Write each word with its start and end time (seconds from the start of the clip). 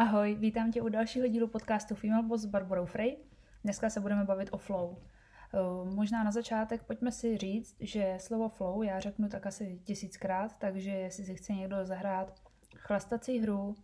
Ahoj, 0.00 0.34
vítám 0.34 0.72
tě 0.72 0.82
u 0.82 0.88
dalšího 0.88 1.26
dílu 1.26 1.48
podcastu 1.48 1.94
Female 1.94 2.22
Boss 2.22 2.42
s 2.42 2.46
Barbarou 2.46 2.86
Frey. 2.86 3.16
Dneska 3.64 3.90
se 3.90 4.00
budeme 4.00 4.24
bavit 4.24 4.48
o 4.52 4.58
flow. 4.58 4.96
Eh, 5.54 5.94
možná 5.94 6.24
na 6.24 6.30
začátek 6.30 6.82
pojďme 6.82 7.12
si 7.12 7.36
říct, 7.36 7.76
že 7.80 8.16
slovo 8.20 8.48
flow 8.48 8.82
já 8.82 9.00
řeknu 9.00 9.28
tak 9.28 9.46
asi 9.46 9.80
tisíckrát, 9.84 10.58
takže 10.58 10.90
jestli 10.90 11.24
si 11.24 11.34
chce 11.34 11.52
někdo 11.52 11.84
zahrát 11.84 12.40
chlastací 12.76 13.38
hru 13.38 13.76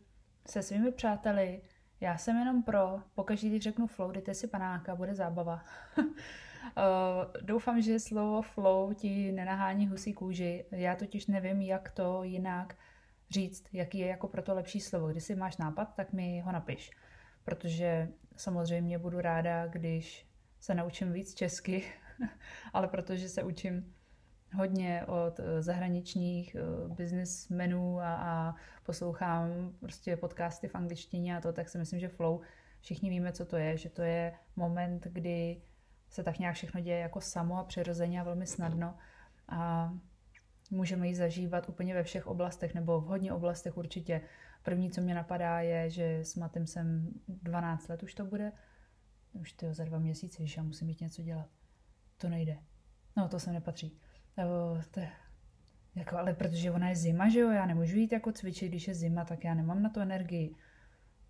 se 0.48 0.62
svými 0.62 0.92
přáteli, 0.92 1.62
já 2.00 2.18
jsem 2.18 2.36
jenom 2.36 2.62
pro, 2.62 3.00
pokaždé 3.14 3.48
když 3.48 3.62
řeknu 3.62 3.86
flow, 3.86 4.10
dejte 4.10 4.34
si 4.34 4.46
panáka, 4.46 4.94
bude 4.94 5.14
zábava. 5.14 5.64
Uh, 5.98 6.04
doufám, 7.42 7.80
že 7.80 8.00
slovo 8.00 8.42
flow 8.42 8.94
ti 8.94 9.32
nenahání 9.32 9.86
husí 9.86 10.12
kůži. 10.12 10.64
Já 10.70 10.96
totiž 10.96 11.26
nevím, 11.26 11.60
jak 11.60 11.90
to 11.90 12.22
jinak 12.22 12.76
říct, 13.30 13.64
jaký 13.72 13.98
je 13.98 14.06
jako 14.06 14.28
pro 14.28 14.42
to 14.42 14.54
lepší 14.54 14.80
slovo. 14.80 15.08
Když 15.08 15.24
si 15.24 15.34
máš 15.34 15.56
nápad, 15.56 15.94
tak 15.94 16.12
mi 16.12 16.40
ho 16.40 16.52
napiš. 16.52 16.90
Protože 17.44 18.08
samozřejmě 18.36 18.98
budu 18.98 19.20
ráda, 19.20 19.66
když 19.66 20.26
se 20.60 20.74
naučím 20.74 21.12
víc 21.12 21.34
česky, 21.34 21.84
ale 22.72 22.88
protože 22.88 23.28
se 23.28 23.42
učím 23.42 23.94
hodně 24.54 25.04
od 25.06 25.40
eh, 25.40 25.62
zahraničních 25.62 26.54
eh, 26.54 26.88
businessmenů 26.88 28.00
a, 28.00 28.14
a 28.14 28.54
poslouchám 28.82 29.48
prostě 29.80 30.16
podcasty 30.16 30.68
v 30.68 30.74
angličtině 30.74 31.36
a 31.36 31.40
to, 31.40 31.52
tak 31.52 31.68
si 31.68 31.78
myslím, 31.78 32.00
že 32.00 32.08
flow, 32.08 32.40
všichni 32.80 33.10
víme, 33.10 33.32
co 33.32 33.44
to 33.44 33.56
je, 33.56 33.76
že 33.76 33.90
to 33.90 34.02
je 34.02 34.32
moment, 34.56 35.06
kdy 35.06 35.62
se 36.10 36.22
tak 36.22 36.38
nějak 36.38 36.54
všechno 36.54 36.80
děje 36.80 36.98
jako 36.98 37.20
samo 37.20 37.58
a 37.58 37.64
přirozeně 37.64 38.20
a 38.20 38.24
velmi 38.24 38.46
snadno 38.46 38.94
a 39.48 39.92
můžeme 40.70 41.08
ji 41.08 41.14
zažívat 41.14 41.68
úplně 41.68 41.94
ve 41.94 42.02
všech 42.02 42.26
oblastech 42.26 42.74
nebo 42.74 43.00
v 43.00 43.04
hodně 43.04 43.32
oblastech 43.32 43.76
určitě. 43.76 44.20
První, 44.62 44.90
co 44.90 45.00
mě 45.00 45.14
napadá, 45.14 45.60
je, 45.60 45.90
že 45.90 46.18
s 46.24 46.36
Matem 46.36 46.66
jsem 46.66 47.08
12 47.28 47.88
let 47.88 48.02
už 48.02 48.14
to 48.14 48.24
bude. 48.24 48.52
Už 49.32 49.52
to 49.52 49.74
za 49.74 49.84
dva 49.84 49.98
měsíce, 49.98 50.46
že 50.46 50.54
já 50.56 50.62
musím 50.62 50.86
mít 50.86 51.00
něco 51.00 51.22
dělat. 51.22 51.48
To 52.16 52.28
nejde. 52.28 52.58
No, 53.16 53.28
to 53.28 53.40
se 53.40 53.52
nepatří. 53.52 53.98
Nebo 54.36 54.52
to 54.90 55.00
je, 55.00 55.10
jako, 55.94 56.16
ale 56.18 56.34
protože 56.34 56.70
ona 56.70 56.88
je 56.88 56.96
zima, 56.96 57.28
že 57.28 57.40
jo, 57.40 57.50
já 57.50 57.66
nemůžu 57.66 57.96
jít 57.96 58.12
jako 58.12 58.32
cvičit, 58.32 58.68
když 58.68 58.88
je 58.88 58.94
zima, 58.94 59.24
tak 59.24 59.44
já 59.44 59.54
nemám 59.54 59.82
na 59.82 59.90
to 59.90 60.00
energii. 60.00 60.54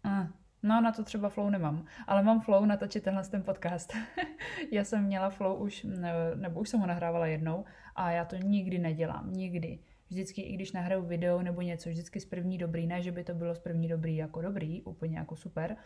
A, 0.04 0.28
no, 0.62 0.80
na 0.80 0.92
to 0.92 1.04
třeba 1.04 1.28
flow 1.28 1.50
nemám, 1.50 1.86
ale 2.06 2.22
mám 2.22 2.40
flow 2.40 2.66
natočit 2.66 3.04
tenhle 3.04 3.24
ten 3.24 3.42
podcast. 3.42 3.92
já 4.72 4.84
jsem 4.84 5.04
měla 5.04 5.30
flow 5.30 5.56
už, 5.56 5.86
nebo 6.34 6.60
už 6.60 6.68
jsem 6.68 6.80
ho 6.80 6.86
nahrávala 6.86 7.26
jednou 7.26 7.64
a 7.96 8.10
já 8.10 8.24
to 8.24 8.36
nikdy 8.36 8.78
nedělám, 8.78 9.32
nikdy. 9.32 9.78
Vždycky, 10.10 10.42
i 10.42 10.54
když 10.54 10.72
nahraju 10.72 11.02
video 11.02 11.42
nebo 11.42 11.62
něco, 11.62 11.88
vždycky 11.88 12.20
z 12.20 12.24
první 12.24 12.58
dobrý, 12.58 12.86
ne, 12.86 13.02
že 13.02 13.12
by 13.12 13.24
to 13.24 13.34
bylo 13.34 13.54
z 13.54 13.58
první 13.58 13.88
dobrý 13.88 14.16
jako 14.16 14.42
dobrý, 14.42 14.82
úplně 14.82 15.18
jako 15.18 15.36
super, 15.36 15.76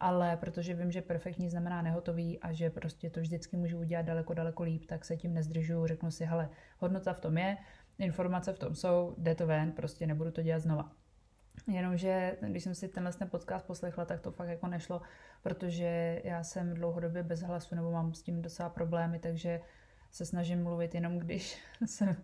ale 0.00 0.36
protože 0.36 0.74
vím, 0.74 0.92
že 0.92 1.02
perfektní 1.02 1.50
znamená 1.50 1.82
nehotový 1.82 2.40
a 2.40 2.52
že 2.52 2.70
prostě 2.70 3.10
to 3.10 3.20
vždycky 3.20 3.56
můžu 3.56 3.78
udělat 3.78 4.02
daleko, 4.02 4.34
daleko 4.34 4.62
líp, 4.62 4.86
tak 4.86 5.04
se 5.04 5.16
tím 5.16 5.34
nezdržuju, 5.34 5.86
řeknu 5.86 6.10
si, 6.10 6.24
hele, 6.24 6.48
hodnota 6.78 7.12
v 7.12 7.20
tom 7.20 7.38
je, 7.38 7.56
informace 7.98 8.52
v 8.52 8.58
tom 8.58 8.74
jsou, 8.74 9.14
jde 9.18 9.34
to 9.34 9.46
ven, 9.46 9.72
prostě 9.72 10.06
nebudu 10.06 10.30
to 10.30 10.42
dělat 10.42 10.58
znova. 10.58 10.92
Jenomže, 11.72 12.36
když 12.48 12.64
jsem 12.64 12.74
si 12.74 12.88
tenhle 12.88 13.12
ten 13.12 13.28
podcast 13.28 13.66
poslechla, 13.66 14.04
tak 14.04 14.20
to 14.20 14.30
fakt 14.30 14.48
jako 14.48 14.66
nešlo, 14.66 15.02
protože 15.42 16.20
já 16.24 16.42
jsem 16.42 16.74
dlouhodobě 16.74 17.22
bez 17.22 17.40
hlasu 17.42 17.74
nebo 17.74 17.90
mám 17.90 18.14
s 18.14 18.22
tím 18.22 18.42
docela 18.42 18.68
problémy, 18.68 19.18
takže 19.18 19.60
se 20.10 20.26
snažím 20.26 20.62
mluvit 20.62 20.94
jenom, 20.94 21.18
když, 21.18 21.58
jsem, 21.86 22.16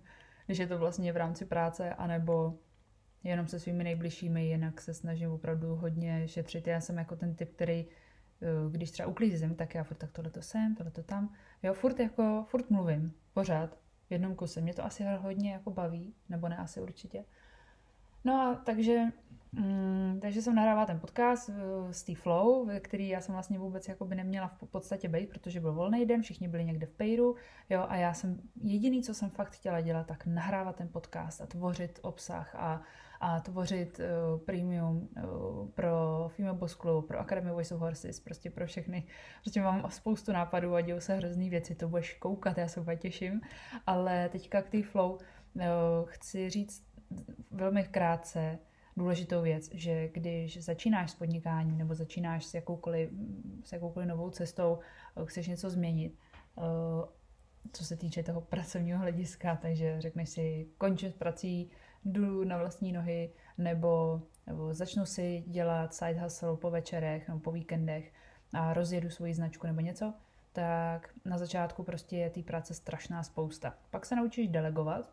když 0.46 0.58
je 0.58 0.66
to 0.66 0.78
vlastně 0.78 1.12
v 1.12 1.16
rámci 1.16 1.44
práce, 1.44 1.94
anebo 1.94 2.58
jenom 3.24 3.46
se 3.46 3.60
svými 3.60 3.84
nejbližšími, 3.84 4.46
jinak 4.46 4.80
se 4.80 4.94
snažím 4.94 5.30
opravdu 5.30 5.76
hodně 5.76 6.28
šetřit. 6.28 6.66
Já 6.66 6.80
jsem 6.80 6.98
jako 6.98 7.16
ten 7.16 7.34
typ, 7.34 7.54
který 7.54 7.86
eh, 8.42 8.70
když 8.70 8.90
třeba 8.90 9.08
uklízím, 9.08 9.54
tak 9.54 9.74
já 9.74 9.84
furt 9.84 9.96
tak 9.96 10.12
tohle 10.12 10.30
to 10.30 10.42
sem, 10.42 10.74
tohle 10.74 10.92
to 10.92 11.02
tam. 11.02 11.34
Jo, 11.62 11.74
furt 11.74 12.00
jako, 12.00 12.46
furt 12.48 12.70
mluvím, 12.70 13.14
pořád, 13.34 13.78
v 14.08 14.12
jednom 14.12 14.34
kuse. 14.34 14.60
Mě 14.60 14.74
to 14.74 14.84
asi 14.84 15.04
hodně 15.18 15.52
jako 15.52 15.70
baví, 15.70 16.14
nebo 16.28 16.48
ne 16.48 16.56
asi 16.56 16.80
určitě. 16.80 17.24
No 18.24 18.32
a 18.40 18.54
takže 18.54 19.04
Mm, 19.52 20.18
takže 20.22 20.42
jsem 20.42 20.54
nahrávala 20.54 20.86
ten 20.86 21.00
podcast 21.00 21.48
uh, 21.48 21.54
z 21.90 22.14
Flow, 22.14 22.68
který 22.80 23.08
já 23.08 23.20
jsem 23.20 23.32
vlastně 23.32 23.58
vůbec 23.58 23.88
jako 23.88 24.04
by 24.04 24.14
neměla 24.14 24.48
v 24.48 24.70
podstatě 24.70 25.08
být, 25.08 25.28
protože 25.28 25.60
byl 25.60 25.72
volný 25.72 26.06
den, 26.06 26.22
všichni 26.22 26.48
byli 26.48 26.64
někde 26.64 26.86
v 26.86 26.92
Pejru, 26.92 27.36
jo, 27.70 27.86
a 27.88 27.96
já 27.96 28.14
jsem 28.14 28.40
jediný, 28.62 29.02
co 29.02 29.14
jsem 29.14 29.30
fakt 29.30 29.52
chtěla 29.52 29.80
dělat, 29.80 30.06
tak 30.06 30.26
nahrávat 30.26 30.76
ten 30.76 30.88
podcast 30.88 31.40
a 31.40 31.46
tvořit 31.46 31.98
obsah 32.02 32.54
a, 32.54 32.82
a 33.20 33.40
tvořit 33.40 34.00
uh, 34.00 34.40
premium 34.40 35.08
uh, 35.16 35.68
pro 35.68 36.28
Female 36.36 36.58
Boss 36.58 36.74
Club, 36.74 37.08
pro 37.08 37.18
Academy 37.18 37.50
Voice 37.50 37.74
of 37.74 37.80
Horses, 37.80 38.20
prostě 38.20 38.50
pro 38.50 38.66
všechny. 38.66 39.06
Prostě 39.40 39.60
mám 39.60 39.90
spoustu 39.90 40.32
nápadů 40.32 40.74
a 40.74 40.80
dějou 40.80 41.00
se 41.00 41.14
hrozný 41.14 41.50
věci, 41.50 41.74
to 41.74 41.88
budeš 41.88 42.14
koukat, 42.14 42.58
já 42.58 42.68
se 42.68 42.80
úplně 42.80 42.96
těším. 42.96 43.40
Ale 43.86 44.28
teďka 44.28 44.62
k 44.62 44.68
té 44.68 44.82
Flow 44.82 45.12
uh, 45.12 45.62
chci 46.06 46.50
říct 46.50 46.86
velmi 47.50 47.84
krátce, 47.84 48.58
důležitou 48.96 49.42
věc, 49.42 49.68
že 49.72 50.08
když 50.08 50.64
začínáš 50.64 51.10
s 51.10 51.14
podnikáním 51.14 51.78
nebo 51.78 51.94
začínáš 51.94 52.46
s 52.46 52.54
jakoukoliv, 52.54 53.10
s 53.64 53.72
jakoukoliv 53.72 54.08
novou 54.08 54.30
cestou, 54.30 54.78
chceš 55.24 55.48
něco 55.48 55.70
změnit, 55.70 56.18
eh, 56.58 56.62
co 57.72 57.84
se 57.84 57.96
týče 57.96 58.22
toho 58.22 58.40
pracovního 58.40 58.98
hlediska, 58.98 59.56
takže 59.56 60.00
řekneš 60.00 60.28
si, 60.28 60.66
končím 60.78 61.10
s 61.10 61.14
prací, 61.14 61.70
jdu 62.04 62.44
na 62.44 62.58
vlastní 62.58 62.92
nohy, 62.92 63.30
nebo, 63.58 64.22
nebo 64.46 64.74
začnu 64.74 65.06
si 65.06 65.44
dělat 65.46 65.94
side 65.94 66.20
hustle 66.20 66.56
po 66.56 66.70
večerech 66.70 67.28
nebo 67.28 67.40
po 67.40 67.52
víkendech 67.52 68.12
a 68.52 68.74
rozjedu 68.74 69.10
svoji 69.10 69.34
značku 69.34 69.66
nebo 69.66 69.80
něco, 69.80 70.14
tak 70.52 71.10
na 71.24 71.38
začátku 71.38 71.82
prostě 71.82 72.16
je 72.16 72.30
té 72.30 72.42
práce 72.42 72.74
strašná 72.74 73.22
spousta. 73.22 73.74
Pak 73.90 74.06
se 74.06 74.16
naučíš 74.16 74.48
delegovat, 74.48 75.12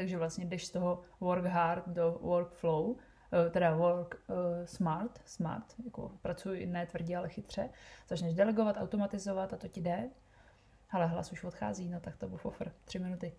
takže 0.00 0.18
vlastně 0.18 0.44
jdeš 0.44 0.66
z 0.66 0.70
toho 0.70 1.00
work 1.20 1.44
hard 1.44 1.88
do 1.88 2.18
workflow, 2.20 2.96
eh, 3.32 3.50
teda 3.50 3.74
work 3.76 4.14
uh, 4.28 4.36
smart, 4.64 5.20
smart, 5.24 5.74
jako 5.84 6.12
pracuji 6.22 6.66
ne 6.66 6.86
tvrdě, 6.86 7.16
ale 7.16 7.28
chytře, 7.28 7.70
začneš 8.08 8.34
delegovat, 8.34 8.76
automatizovat 8.78 9.52
a 9.52 9.56
to 9.56 9.68
ti 9.68 9.80
jde. 9.80 10.10
Ale 10.90 11.06
hlas 11.06 11.32
už 11.32 11.44
odchází, 11.44 11.88
no 11.88 12.00
tak 12.00 12.16
to 12.16 12.28
byl 12.28 12.38
fofr, 12.38 12.72
tři 12.84 12.98
minuty. 12.98 13.32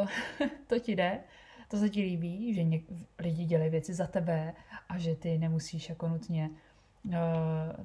Uh, 0.00 0.08
to 0.66 0.78
ti 0.78 0.96
jde, 0.96 1.20
to 1.68 1.76
se 1.76 1.88
ti 1.88 2.02
líbí, 2.02 2.54
že 2.54 2.60
něk- 2.60 3.06
lidi 3.18 3.44
dělají 3.44 3.70
věci 3.70 3.94
za 3.94 4.06
tebe 4.06 4.54
a 4.88 4.98
že 4.98 5.14
ty 5.14 5.38
nemusíš 5.38 5.88
jako 5.88 6.08
nutně, 6.08 6.50
uh, 7.04 7.14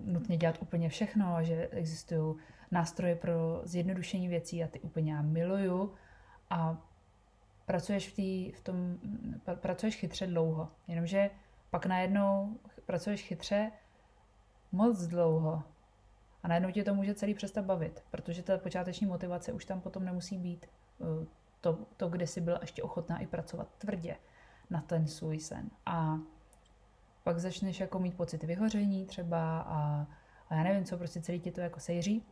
nutně 0.06 0.38
dělat 0.38 0.58
úplně 0.62 0.90
všechno 0.90 1.36
a 1.36 1.44
že 1.44 1.68
existují 1.72 2.36
nástroje 2.72 3.16
pro 3.16 3.62
zjednodušení 3.64 4.28
věcí 4.28 4.64
a 4.64 4.68
ty 4.68 4.80
úplně 4.80 5.14
já 5.14 5.22
miluju 5.22 5.94
a 6.50 6.88
pracuješ 7.66 8.10
v, 8.10 8.16
tý, 8.16 8.52
v 8.52 8.62
tom, 8.62 8.98
pracuješ 9.56 9.96
chytře 9.96 10.28
dlouho, 10.28 10.72
jenomže 10.88 11.30
pak 11.70 11.86
najednou 11.86 12.60
pracuješ 12.86 13.22
chytře 13.22 13.72
moc 14.72 15.08
dlouho 15.08 15.64
a 16.44 16.48
najednou 16.48 16.72
tě 16.72 16.84
to 16.84 16.94
může 16.94 17.16
celý 17.16 17.34
přestat 17.34 17.66
bavit, 17.66 18.04
protože 18.12 18.44
ta 18.44 18.58
počáteční 18.58 19.08
motivace 19.08 19.54
už 19.54 19.66
tam 19.66 19.82
potom 19.82 20.06
nemusí 20.06 20.38
být 20.38 20.66
eh, 21.02 21.26
to, 21.62 21.80
to 21.98 22.10
kde 22.10 22.28
jsi 22.28 22.42
byl 22.42 22.58
ještě 22.62 22.84
ochotná 22.84 23.20
i 23.20 23.28
pracovat 23.28 23.68
tvrdě 23.78 24.16
na 24.70 24.82
ten 24.82 25.08
svůj 25.08 25.40
sen. 25.40 25.70
A 25.86 26.20
pak 27.24 27.40
začneš 27.40 27.80
jako 27.80 28.00
mít 28.00 28.18
pocit 28.18 28.44
vyhoření 28.44 29.06
třeba 29.06 29.60
a, 29.60 30.08
a 30.50 30.56
já 30.56 30.64
nevím 30.64 30.86
co, 30.86 30.98
prostě 30.98 31.22
celý 31.22 31.40
ti 31.40 31.52
to 31.52 31.62
jako 31.62 31.80
sejří. 31.80 32.26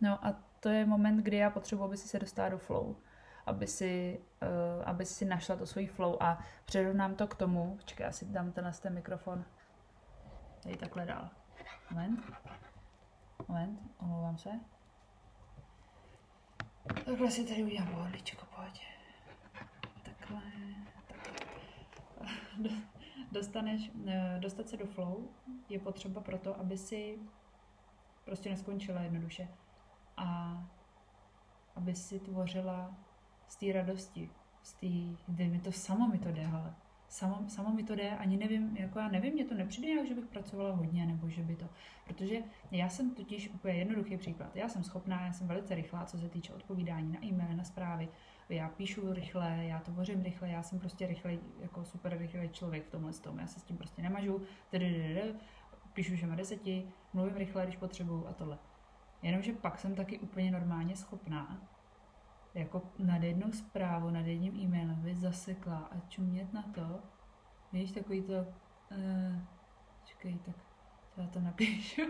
No 0.00 0.26
a 0.26 0.42
to 0.60 0.68
je 0.68 0.86
moment, 0.86 1.16
kdy 1.16 1.36
já 1.36 1.50
potřebuji, 1.50 1.84
aby 1.84 1.96
si 1.96 2.08
se 2.08 2.18
dostala 2.18 2.48
do 2.48 2.58
flow 2.58 2.96
aby 3.46 3.66
si, 3.66 4.20
uh, 4.42 4.88
aby 4.88 5.06
si 5.06 5.24
našla 5.24 5.56
to 5.56 5.66
svůj 5.66 5.86
flow 5.86 6.16
a 6.20 6.38
přirovnám 6.64 7.14
to 7.14 7.26
k 7.26 7.34
tomu, 7.34 7.76
počkej, 7.76 8.04
já 8.04 8.12
si 8.12 8.24
dám 8.24 8.52
tenhle 8.52 8.72
ten 8.72 8.94
mikrofon 8.94 9.44
tady 10.62 10.76
takhle 10.76 11.06
dál. 11.06 11.30
Moment. 11.90 12.20
Moment, 13.48 13.80
omlouvám 13.98 14.38
se. 14.38 14.50
Takhle 17.04 17.30
si 17.30 17.44
tady 17.44 17.64
udělám 17.64 17.88
pohodličko, 17.88 18.46
pojď. 18.56 18.86
Takhle, 20.02 20.42
takhle. 21.08 21.50
Dostaneš, 23.32 23.90
eh, 24.06 24.38
dostat 24.40 24.68
se 24.68 24.76
do 24.76 24.86
flow 24.86 25.28
je 25.68 25.78
potřeba 25.78 26.20
proto, 26.20 26.60
aby 26.60 26.78
si 26.78 27.18
prostě 28.24 28.50
neskončila 28.50 29.00
jednoduše 29.00 29.48
a 30.16 30.58
aby 31.74 31.94
si 31.94 32.20
tvořila 32.20 32.96
z 33.50 33.56
té 33.56 33.72
radosti, 33.72 34.30
z 34.62 34.72
té, 34.72 35.22
kde 35.26 35.48
mi 35.48 35.58
to 35.58 35.72
samo 35.72 36.08
mi 36.08 36.18
to 36.18 36.28
jde, 36.28 36.46
ale 36.46 36.74
samo, 37.08 37.48
samo 37.48 37.70
mi 37.70 37.82
to 37.82 37.94
jde, 37.94 38.10
ani 38.10 38.36
nevím, 38.36 38.76
jako 38.76 38.98
já 38.98 39.08
nevím, 39.08 39.32
mě 39.32 39.44
to 39.44 39.54
nepřijde 39.54 39.88
jak, 39.88 40.06
že 40.06 40.14
bych 40.14 40.26
pracovala 40.26 40.74
hodně, 40.74 41.06
nebo 41.06 41.28
že 41.28 41.42
by 41.42 41.56
to, 41.56 41.66
protože 42.06 42.42
já 42.70 42.88
jsem 42.88 43.14
totiž 43.14 43.48
úplně 43.48 43.74
jednoduchý 43.74 44.16
příklad, 44.16 44.56
já 44.56 44.68
jsem 44.68 44.84
schopná, 44.84 45.26
já 45.26 45.32
jsem 45.32 45.48
velice 45.48 45.74
rychlá, 45.74 46.04
co 46.04 46.18
se 46.18 46.28
týče 46.28 46.54
odpovídání 46.54 47.12
na 47.12 47.24
e-mail, 47.24 47.56
na 47.56 47.64
zprávy, 47.64 48.08
já 48.48 48.68
píšu 48.68 49.12
rychle, 49.12 49.64
já 49.64 49.80
tvořím 49.80 50.22
rychle, 50.22 50.48
já 50.48 50.62
jsem 50.62 50.78
prostě 50.78 51.06
rychlej, 51.06 51.38
jako 51.60 51.84
super 51.84 52.18
rychlej 52.18 52.48
člověk 52.48 52.86
v 52.86 52.90
tomhle 52.90 53.12
tom, 53.12 53.38
já 53.38 53.46
se 53.46 53.60
s 53.60 53.62
tím 53.62 53.76
prostě 53.76 54.02
nemažu, 54.02 54.42
píšu 55.92 56.16
všema 56.16 56.34
deseti, 56.34 56.88
mluvím 57.12 57.36
rychle, 57.36 57.64
když 57.64 57.76
potřebuju 57.76 58.26
a 58.26 58.32
tohle. 58.32 58.58
Jenomže 59.22 59.52
pak 59.52 59.78
jsem 59.78 59.94
taky 59.94 60.18
úplně 60.18 60.50
normálně 60.50 60.96
schopná 60.96 61.69
jako 62.54 62.82
nad 62.98 63.22
jednou 63.22 63.52
zprávu, 63.52 64.10
nad 64.10 64.26
jedním 64.26 64.56
e-mailem 64.56 65.02
být 65.02 65.16
zasekla 65.16 65.76
a 65.78 66.08
čumět 66.08 66.52
na 66.52 66.62
to. 66.62 67.00
Víš, 67.72 67.92
takový 67.92 68.22
to, 68.22 68.32
uh, 68.32 69.42
čekej, 70.04 70.38
tak 70.46 70.56
já 71.16 71.26
to 71.26 71.40
napíšu. 71.40 72.02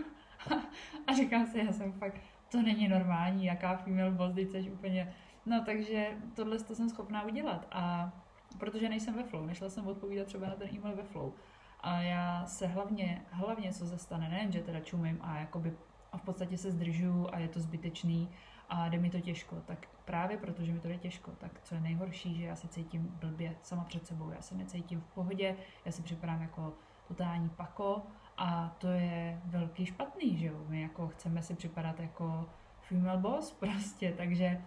a 1.07 1.13
říkám 1.13 1.47
si, 1.47 1.59
já 1.59 1.73
jsem 1.73 1.93
fakt, 1.93 2.21
to 2.51 2.61
není 2.61 2.87
normální, 2.87 3.45
jaká 3.45 3.77
female 3.77 4.11
boss, 4.11 4.35
teď 4.35 4.49
jsi 4.51 4.71
úplně, 4.71 5.13
no 5.45 5.63
takže 5.65 6.17
tohle 6.35 6.59
to 6.59 6.75
jsem 6.75 6.89
schopná 6.89 7.23
udělat 7.23 7.67
a 7.71 8.11
protože 8.57 8.89
nejsem 8.89 9.13
ve 9.13 9.23
flow, 9.23 9.45
nešla 9.45 9.69
jsem 9.69 9.87
odpovídat 9.87 10.27
třeba 10.27 10.47
na 10.47 10.55
ten 10.55 10.69
e-mail 10.75 10.95
ve 10.95 11.03
flow. 11.03 11.33
A 11.79 12.01
já 12.01 12.45
se 12.45 12.67
hlavně, 12.67 13.25
hlavně 13.31 13.73
co 13.73 13.85
zastane, 13.85 14.29
nejen, 14.29 14.51
že 14.51 14.59
teda 14.59 14.79
čumím 14.79 15.19
a 15.21 15.39
jakoby 15.39 15.73
a 16.11 16.17
v 16.17 16.21
podstatě 16.21 16.57
se 16.57 16.71
zdržuju 16.71 17.27
a 17.31 17.39
je 17.39 17.47
to 17.47 17.59
zbytečný 17.59 18.29
a 18.71 18.89
jde 18.89 18.97
mi 18.97 19.09
to 19.09 19.19
těžko, 19.19 19.55
tak 19.65 19.87
právě 20.05 20.37
protože 20.37 20.73
mi 20.73 20.79
to 20.79 20.87
jde 20.87 20.97
těžko, 20.97 21.31
tak 21.31 21.61
co 21.63 21.75
je 21.75 21.81
nejhorší, 21.81 22.35
že 22.35 22.45
já 22.45 22.55
se 22.55 22.67
cítím 22.67 23.07
blbě 23.19 23.55
sama 23.61 23.83
před 23.83 24.07
sebou, 24.07 24.31
já 24.31 24.41
se 24.41 24.55
necítím 24.55 25.01
v 25.01 25.07
pohodě, 25.07 25.55
já 25.85 25.91
si 25.91 26.01
připadám 26.01 26.41
jako 26.41 26.73
totální 27.07 27.49
pako 27.49 28.01
a 28.37 28.75
to 28.77 28.87
je 28.87 29.41
velký 29.45 29.85
špatný, 29.85 30.37
že 30.37 30.45
jo, 30.45 30.65
my 30.67 30.81
jako 30.81 31.07
chceme 31.07 31.41
si 31.41 31.55
připadat 31.55 31.99
jako 31.99 32.49
female 32.81 33.17
boss 33.17 33.51
prostě, 33.59 34.13
takže 34.17 34.61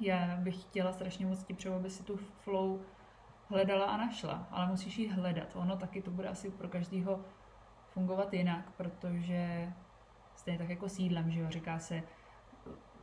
já 0.00 0.36
bych 0.36 0.62
chtěla 0.62 0.92
strašně 0.92 1.26
moc 1.26 1.44
ti 1.44 1.54
přeju, 1.54 1.74
aby 1.74 1.90
si 1.90 2.02
tu 2.02 2.16
flow 2.16 2.80
hledala 3.48 3.84
a 3.84 3.96
našla, 3.96 4.48
ale 4.50 4.66
musíš 4.66 4.98
ji 4.98 5.08
hledat. 5.08 5.56
Ono 5.56 5.76
taky 5.76 6.02
to 6.02 6.10
bude 6.10 6.28
asi 6.28 6.50
pro 6.50 6.68
každého 6.68 7.20
fungovat 7.88 8.34
jinak, 8.34 8.70
protože 8.70 9.72
stejně 10.36 10.58
tak 10.58 10.68
jako 10.68 10.88
sídlem, 10.88 11.30
že 11.30 11.40
jo, 11.40 11.50
říká 11.50 11.78
se, 11.78 12.02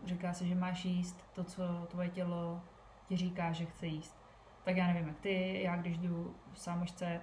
říká 0.06 0.34
se, 0.34 0.46
že 0.46 0.56
máš 0.56 0.86
jíst 0.86 1.24
to, 1.34 1.44
co 1.44 1.64
tvoje 1.88 2.10
tělo 2.10 2.62
ti 3.08 3.18
říká, 3.18 3.52
že 3.52 3.66
chce 3.66 3.88
jíst. 3.88 4.18
Tak 4.64 4.78
já 4.78 4.88
nevím, 4.88 5.08
jak 5.08 5.20
ty, 5.20 5.62
já 5.64 5.78
když 5.78 5.98
jdu 5.98 6.36
v 6.54 6.60
sámošce 6.60 7.22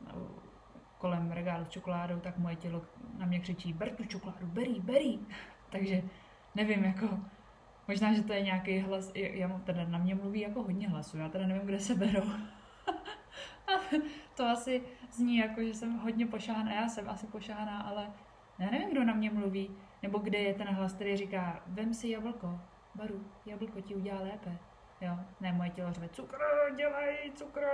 no, 0.00 0.28
kolem 0.98 1.32
regálu 1.32 1.64
s 1.64 1.68
čokoládou, 1.68 2.20
tak 2.20 2.38
moje 2.38 2.56
tělo 2.56 2.82
na 3.18 3.26
mě 3.26 3.40
křičí, 3.40 3.72
ber 3.72 3.90
tu 3.90 4.04
čokoládu, 4.04 4.46
berí, 4.46 4.80
berí. 4.80 5.26
Takže 5.70 6.02
nevím, 6.54 6.84
jako 6.84 7.18
možná, 7.88 8.12
že 8.12 8.22
to 8.22 8.32
je 8.32 8.42
nějaký 8.42 8.78
hlas, 8.78 9.12
já, 9.14 9.48
teda 9.48 9.84
na 9.84 9.98
mě 9.98 10.14
mluví 10.14 10.40
jako 10.40 10.62
hodně 10.62 10.88
hlasů, 10.88 11.18
já 11.18 11.28
teda 11.28 11.46
nevím, 11.46 11.66
kde 11.66 11.80
se 11.80 11.94
berou. 11.94 12.24
to 14.36 14.46
asi 14.46 14.82
zní 15.10 15.36
jako, 15.36 15.62
že 15.62 15.74
jsem 15.74 15.98
hodně 15.98 16.26
pošáhaná, 16.26 16.74
já 16.74 16.88
jsem 16.88 17.08
asi 17.08 17.26
pošáhaná, 17.26 17.80
ale 17.80 18.10
já 18.58 18.70
nevím, 18.70 18.90
kdo 18.90 19.04
na 19.04 19.14
mě 19.14 19.30
mluví, 19.30 19.70
nebo 20.02 20.18
kde 20.18 20.38
je 20.38 20.54
ten 20.54 20.68
hlas, 20.68 20.92
který 20.92 21.16
říká, 21.16 21.62
vem 21.66 21.94
si 21.94 22.08
jablko, 22.08 22.60
baru, 22.94 23.24
jablko 23.46 23.80
ti 23.80 23.94
udělá 23.94 24.20
lépe. 24.20 24.58
Jo, 25.00 25.18
ne, 25.40 25.52
moje 25.52 25.70
tělo 25.70 25.92
řve, 25.92 26.08
cukr, 26.08 26.38
dělej, 26.76 27.32
cukr. 27.34 27.66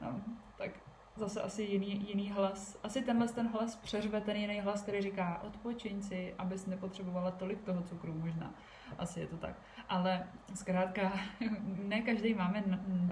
No, 0.00 0.20
tak 0.56 0.70
zase 1.18 1.42
asi 1.42 1.62
jiný, 1.62 2.08
jiný 2.08 2.30
hlas. 2.30 2.78
Asi 2.82 3.02
tenhle 3.02 3.28
ten 3.28 3.48
hlas 3.48 3.76
přeřve 3.76 4.20
ten 4.20 4.36
jiný 4.36 4.60
hlas, 4.60 4.82
který 4.82 5.02
říká, 5.02 5.40
odpočiň 5.46 6.02
si, 6.02 6.34
abys 6.38 6.66
nepotřebovala 6.66 7.30
tolik 7.30 7.62
toho 7.62 7.82
cukru 7.82 8.14
možná. 8.14 8.54
Asi 8.98 9.20
je 9.20 9.26
to 9.26 9.36
tak. 9.36 9.54
Ale 9.88 10.26
zkrátka, 10.54 11.12
ne 11.82 12.00
každý 12.02 12.34
máme 12.34 12.64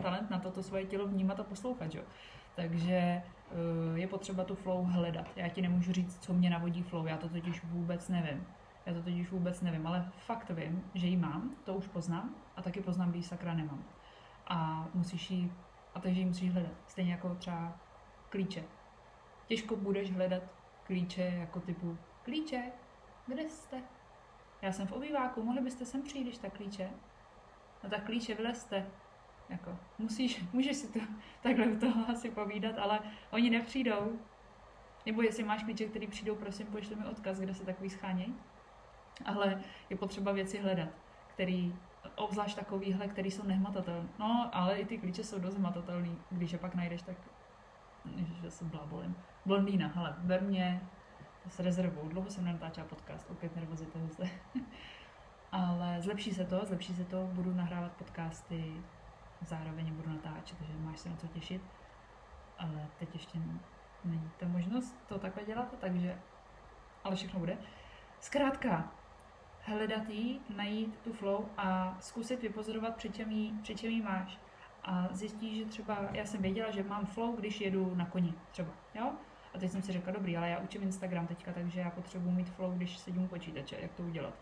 talent 0.02 0.30
na 0.30 0.38
to, 0.38 0.50
to 0.50 0.62
svoje 0.62 0.84
tělo 0.84 1.06
vnímat 1.06 1.40
a 1.40 1.44
poslouchat, 1.44 1.94
jo. 1.94 2.02
Takže 2.56 3.22
je 3.94 4.08
potřeba 4.08 4.44
tu 4.44 4.54
flow 4.54 4.84
hledat. 4.84 5.26
Já 5.36 5.48
ti 5.48 5.62
nemůžu 5.62 5.92
říct, 5.92 6.24
co 6.24 6.34
mě 6.34 6.50
navodí 6.50 6.82
flow, 6.82 7.06
já 7.06 7.16
to 7.16 7.28
totiž 7.28 7.64
vůbec 7.64 8.08
nevím. 8.08 8.46
Já 8.86 8.94
to 8.94 9.02
totiž 9.02 9.30
vůbec 9.30 9.60
nevím, 9.60 9.86
ale 9.86 10.12
fakt 10.26 10.50
vím, 10.50 10.84
že 10.94 11.06
ji 11.06 11.16
mám, 11.16 11.50
to 11.64 11.74
už 11.74 11.86
poznám 11.86 12.34
a 12.56 12.62
taky 12.62 12.80
poznám, 12.80 13.10
když 13.10 13.26
sakra 13.26 13.54
nemám. 13.54 13.84
A 14.46 14.88
musíš 14.94 15.30
ji, 15.30 15.52
a 15.94 16.00
takže 16.00 16.20
ji 16.20 16.26
musíš 16.26 16.52
hledat. 16.52 16.72
Stejně 16.86 17.12
jako 17.12 17.34
třeba 17.34 17.78
klíče. 18.28 18.64
Těžko 19.46 19.76
budeš 19.76 20.12
hledat 20.12 20.42
klíče 20.86 21.22
jako 21.22 21.60
typu 21.60 21.98
klíče, 22.22 22.62
kde 23.26 23.48
jste? 23.48 23.82
Já 24.62 24.72
jsem 24.72 24.86
v 24.86 24.92
obýváku, 24.92 25.42
mohli 25.42 25.60
byste 25.60 25.84
sem 25.84 26.02
přijít, 26.02 26.24
když 26.24 26.38
tak 26.38 26.56
klíče? 26.56 26.90
No 27.84 27.90
tak 27.90 28.04
klíče, 28.04 28.34
vylezte. 28.34 28.86
Jako, 29.48 29.78
musíš, 29.98 30.44
můžeš 30.52 30.76
si 30.76 30.92
to 30.92 31.00
takhle 31.42 31.66
u 31.66 31.78
toho 31.78 32.08
asi 32.08 32.30
povídat, 32.30 32.78
ale 32.78 33.00
oni 33.30 33.50
nepřijdou. 33.50 34.18
Nebo 35.06 35.22
jestli 35.22 35.44
máš 35.44 35.62
klíče, 35.62 35.84
který 35.84 36.06
přijdou, 36.06 36.34
prosím, 36.34 36.66
pošli 36.66 36.96
mi 36.96 37.04
odkaz, 37.04 37.40
kde 37.40 37.54
se 37.54 37.64
takový 37.64 37.90
schánějí. 37.90 38.34
Ale 39.24 39.62
je 39.90 39.96
potřeba 39.96 40.32
věci 40.32 40.58
hledat, 40.58 40.88
který, 41.26 41.74
obzvlášť 42.16 42.56
takovýhle, 42.56 43.08
který 43.08 43.30
jsou 43.30 43.46
nehmatatelné. 43.46 44.08
No, 44.18 44.50
ale 44.52 44.78
i 44.78 44.84
ty 44.84 44.98
klíče 44.98 45.24
jsou 45.24 45.38
dost 45.38 45.54
hmatatelný. 45.54 46.18
Když 46.30 46.52
je 46.52 46.58
pak 46.58 46.74
najdeš, 46.74 47.02
tak 47.02 47.16
že 48.42 48.50
se 48.50 48.64
blábolím. 48.64 49.16
Blondýna, 49.46 49.88
hele, 49.88 50.14
ber 50.18 50.42
mě 50.42 50.80
s 51.48 51.60
rezervou. 51.60 52.08
Dlouho 52.08 52.30
jsem 52.30 52.44
nenatáčela 52.44 52.86
podcast, 52.86 53.30
opět 53.30 53.56
nervozita 53.56 53.98
zase. 53.98 54.22
Ale 55.52 55.96
zlepší 56.02 56.34
se 56.34 56.44
to, 56.44 56.60
zlepší 56.64 56.94
se 56.94 57.04
to, 57.04 57.28
budu 57.32 57.54
nahrávat 57.54 57.92
podcasty, 57.92 58.74
zároveň 59.40 59.94
budu 59.94 60.10
natáčet, 60.10 60.58
takže 60.58 60.72
máš 60.78 61.00
se 61.00 61.08
na 61.08 61.16
co 61.16 61.26
těšit. 61.26 61.62
Ale 62.58 62.86
teď 62.98 63.08
ještě 63.12 63.38
není 64.04 64.30
ta 64.36 64.46
možnost 64.48 64.96
to 65.08 65.18
takhle 65.18 65.44
dělat, 65.44 65.74
takže 65.80 66.18
ale 67.04 67.16
všechno 67.16 67.40
bude. 67.40 67.58
Zkrátka, 68.20 68.92
hledat 69.60 70.08
jí, 70.08 70.40
najít 70.56 70.98
tu 71.04 71.12
flow 71.12 71.44
a 71.56 71.96
zkusit 72.00 72.42
vypozorovat, 72.42 72.96
při 72.96 73.10
čem 73.10 73.30
jí, 73.30 73.60
jí 73.82 74.02
máš 74.02 74.38
a 74.84 75.08
zjistí, 75.10 75.58
že 75.58 75.64
třeba 75.64 75.98
já 76.12 76.24
jsem 76.24 76.42
věděla, 76.42 76.70
že 76.70 76.82
mám 76.82 77.06
flow, 77.06 77.36
když 77.36 77.60
jedu 77.60 77.94
na 77.94 78.06
koni 78.06 78.34
třeba, 78.50 78.70
jo? 78.94 79.12
A 79.54 79.58
teď 79.58 79.70
jsem 79.70 79.82
si 79.82 79.92
řekla, 79.92 80.12
dobrý, 80.12 80.36
ale 80.36 80.50
já 80.50 80.58
učím 80.58 80.82
Instagram 80.82 81.26
teďka, 81.26 81.52
takže 81.52 81.80
já 81.80 81.90
potřebuji 81.90 82.30
mít 82.30 82.50
flow, 82.50 82.72
když 82.72 82.98
sedím 82.98 83.22
u 83.22 83.28
počítače, 83.28 83.76
jak 83.80 83.92
to 83.92 84.02
udělat. 84.02 84.34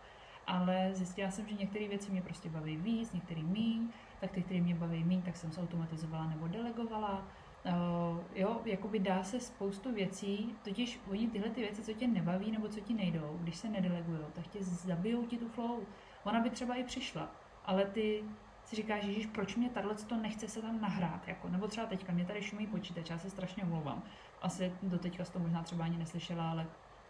Ale 0.47 0.89
zjistila 0.93 1.31
jsem, 1.31 1.47
že 1.47 1.55
některé 1.55 1.87
věci 1.87 2.11
mě 2.11 2.21
prostě 2.21 2.49
baví 2.49 2.77
víc, 2.77 3.13
některé 3.13 3.43
míň, 3.43 3.89
tak 4.19 4.31
ty, 4.31 4.43
které 4.43 4.61
mě 4.61 4.75
baví 4.75 5.03
míň, 5.03 5.21
tak 5.21 5.37
jsem 5.37 5.51
se 5.51 5.61
automatizovala 5.61 6.27
nebo 6.27 6.47
delegovala. 6.47 7.27
Uh, 7.65 8.19
jo, 8.35 8.61
jakoby 8.65 8.99
dá 8.99 9.23
se 9.23 9.39
spoustu 9.39 9.93
věcí, 9.93 10.55
totiž 10.63 10.99
oni 11.11 11.27
tyhle 11.27 11.49
ty 11.49 11.61
věci, 11.61 11.81
co 11.81 11.93
tě 11.93 12.07
nebaví 12.07 12.51
nebo 12.51 12.67
co 12.67 12.79
ti 12.79 12.93
nejdou, 12.93 13.37
když 13.41 13.55
se 13.55 13.69
nedelegují, 13.69 14.19
tak 14.33 14.47
tě 14.47 14.63
zabijou 14.63 15.25
ti 15.25 15.37
tu 15.37 15.49
flow. 15.49 15.79
Ona 16.23 16.39
by 16.39 16.49
třeba 16.49 16.75
i 16.75 16.83
přišla, 16.83 17.31
ale 17.65 17.85
ty 17.85 18.23
si 18.63 18.75
říkáš, 18.75 19.03
že 19.03 19.27
proč 19.27 19.55
mě 19.55 19.69
tahle 19.69 19.95
to 19.95 20.15
nechce 20.15 20.47
se 20.47 20.61
tam 20.61 20.81
nahrát, 20.81 21.27
jako, 21.27 21.49
nebo 21.49 21.67
třeba 21.67 21.87
teďka 21.87 22.13
mě 22.13 22.25
tady 22.25 22.41
šumí 22.41 22.67
počítač, 22.67 23.09
já 23.09 23.17
se 23.17 23.29
strašně 23.29 23.63
omlouvám. 23.63 24.03
Asi 24.41 24.73
do 24.83 24.99
teďka 24.99 25.23
to 25.23 25.39
možná 25.39 25.63
třeba 25.63 25.85
ani 25.85 25.97
neslyšela, 25.97 26.51
ale 26.51 26.67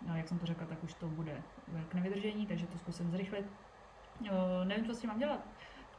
no, 0.08 0.18
jak 0.18 0.28
jsem 0.28 0.40
to 0.40 0.46
řekla, 0.46 0.66
tak 0.66 0.84
už 0.84 0.94
to 0.94 1.08
bude 1.08 1.42
k 1.90 1.94
nevydržení, 1.94 2.48
takže 2.48 2.68
to 2.68 2.78
zkusím 2.78 3.12
zrychlit. 3.12 3.46
O, 4.32 4.64
nevím, 4.64 4.86
co 4.86 4.96
s 4.96 5.00
tím 5.00 5.08
mám 5.08 5.20
dělat. 5.20 5.48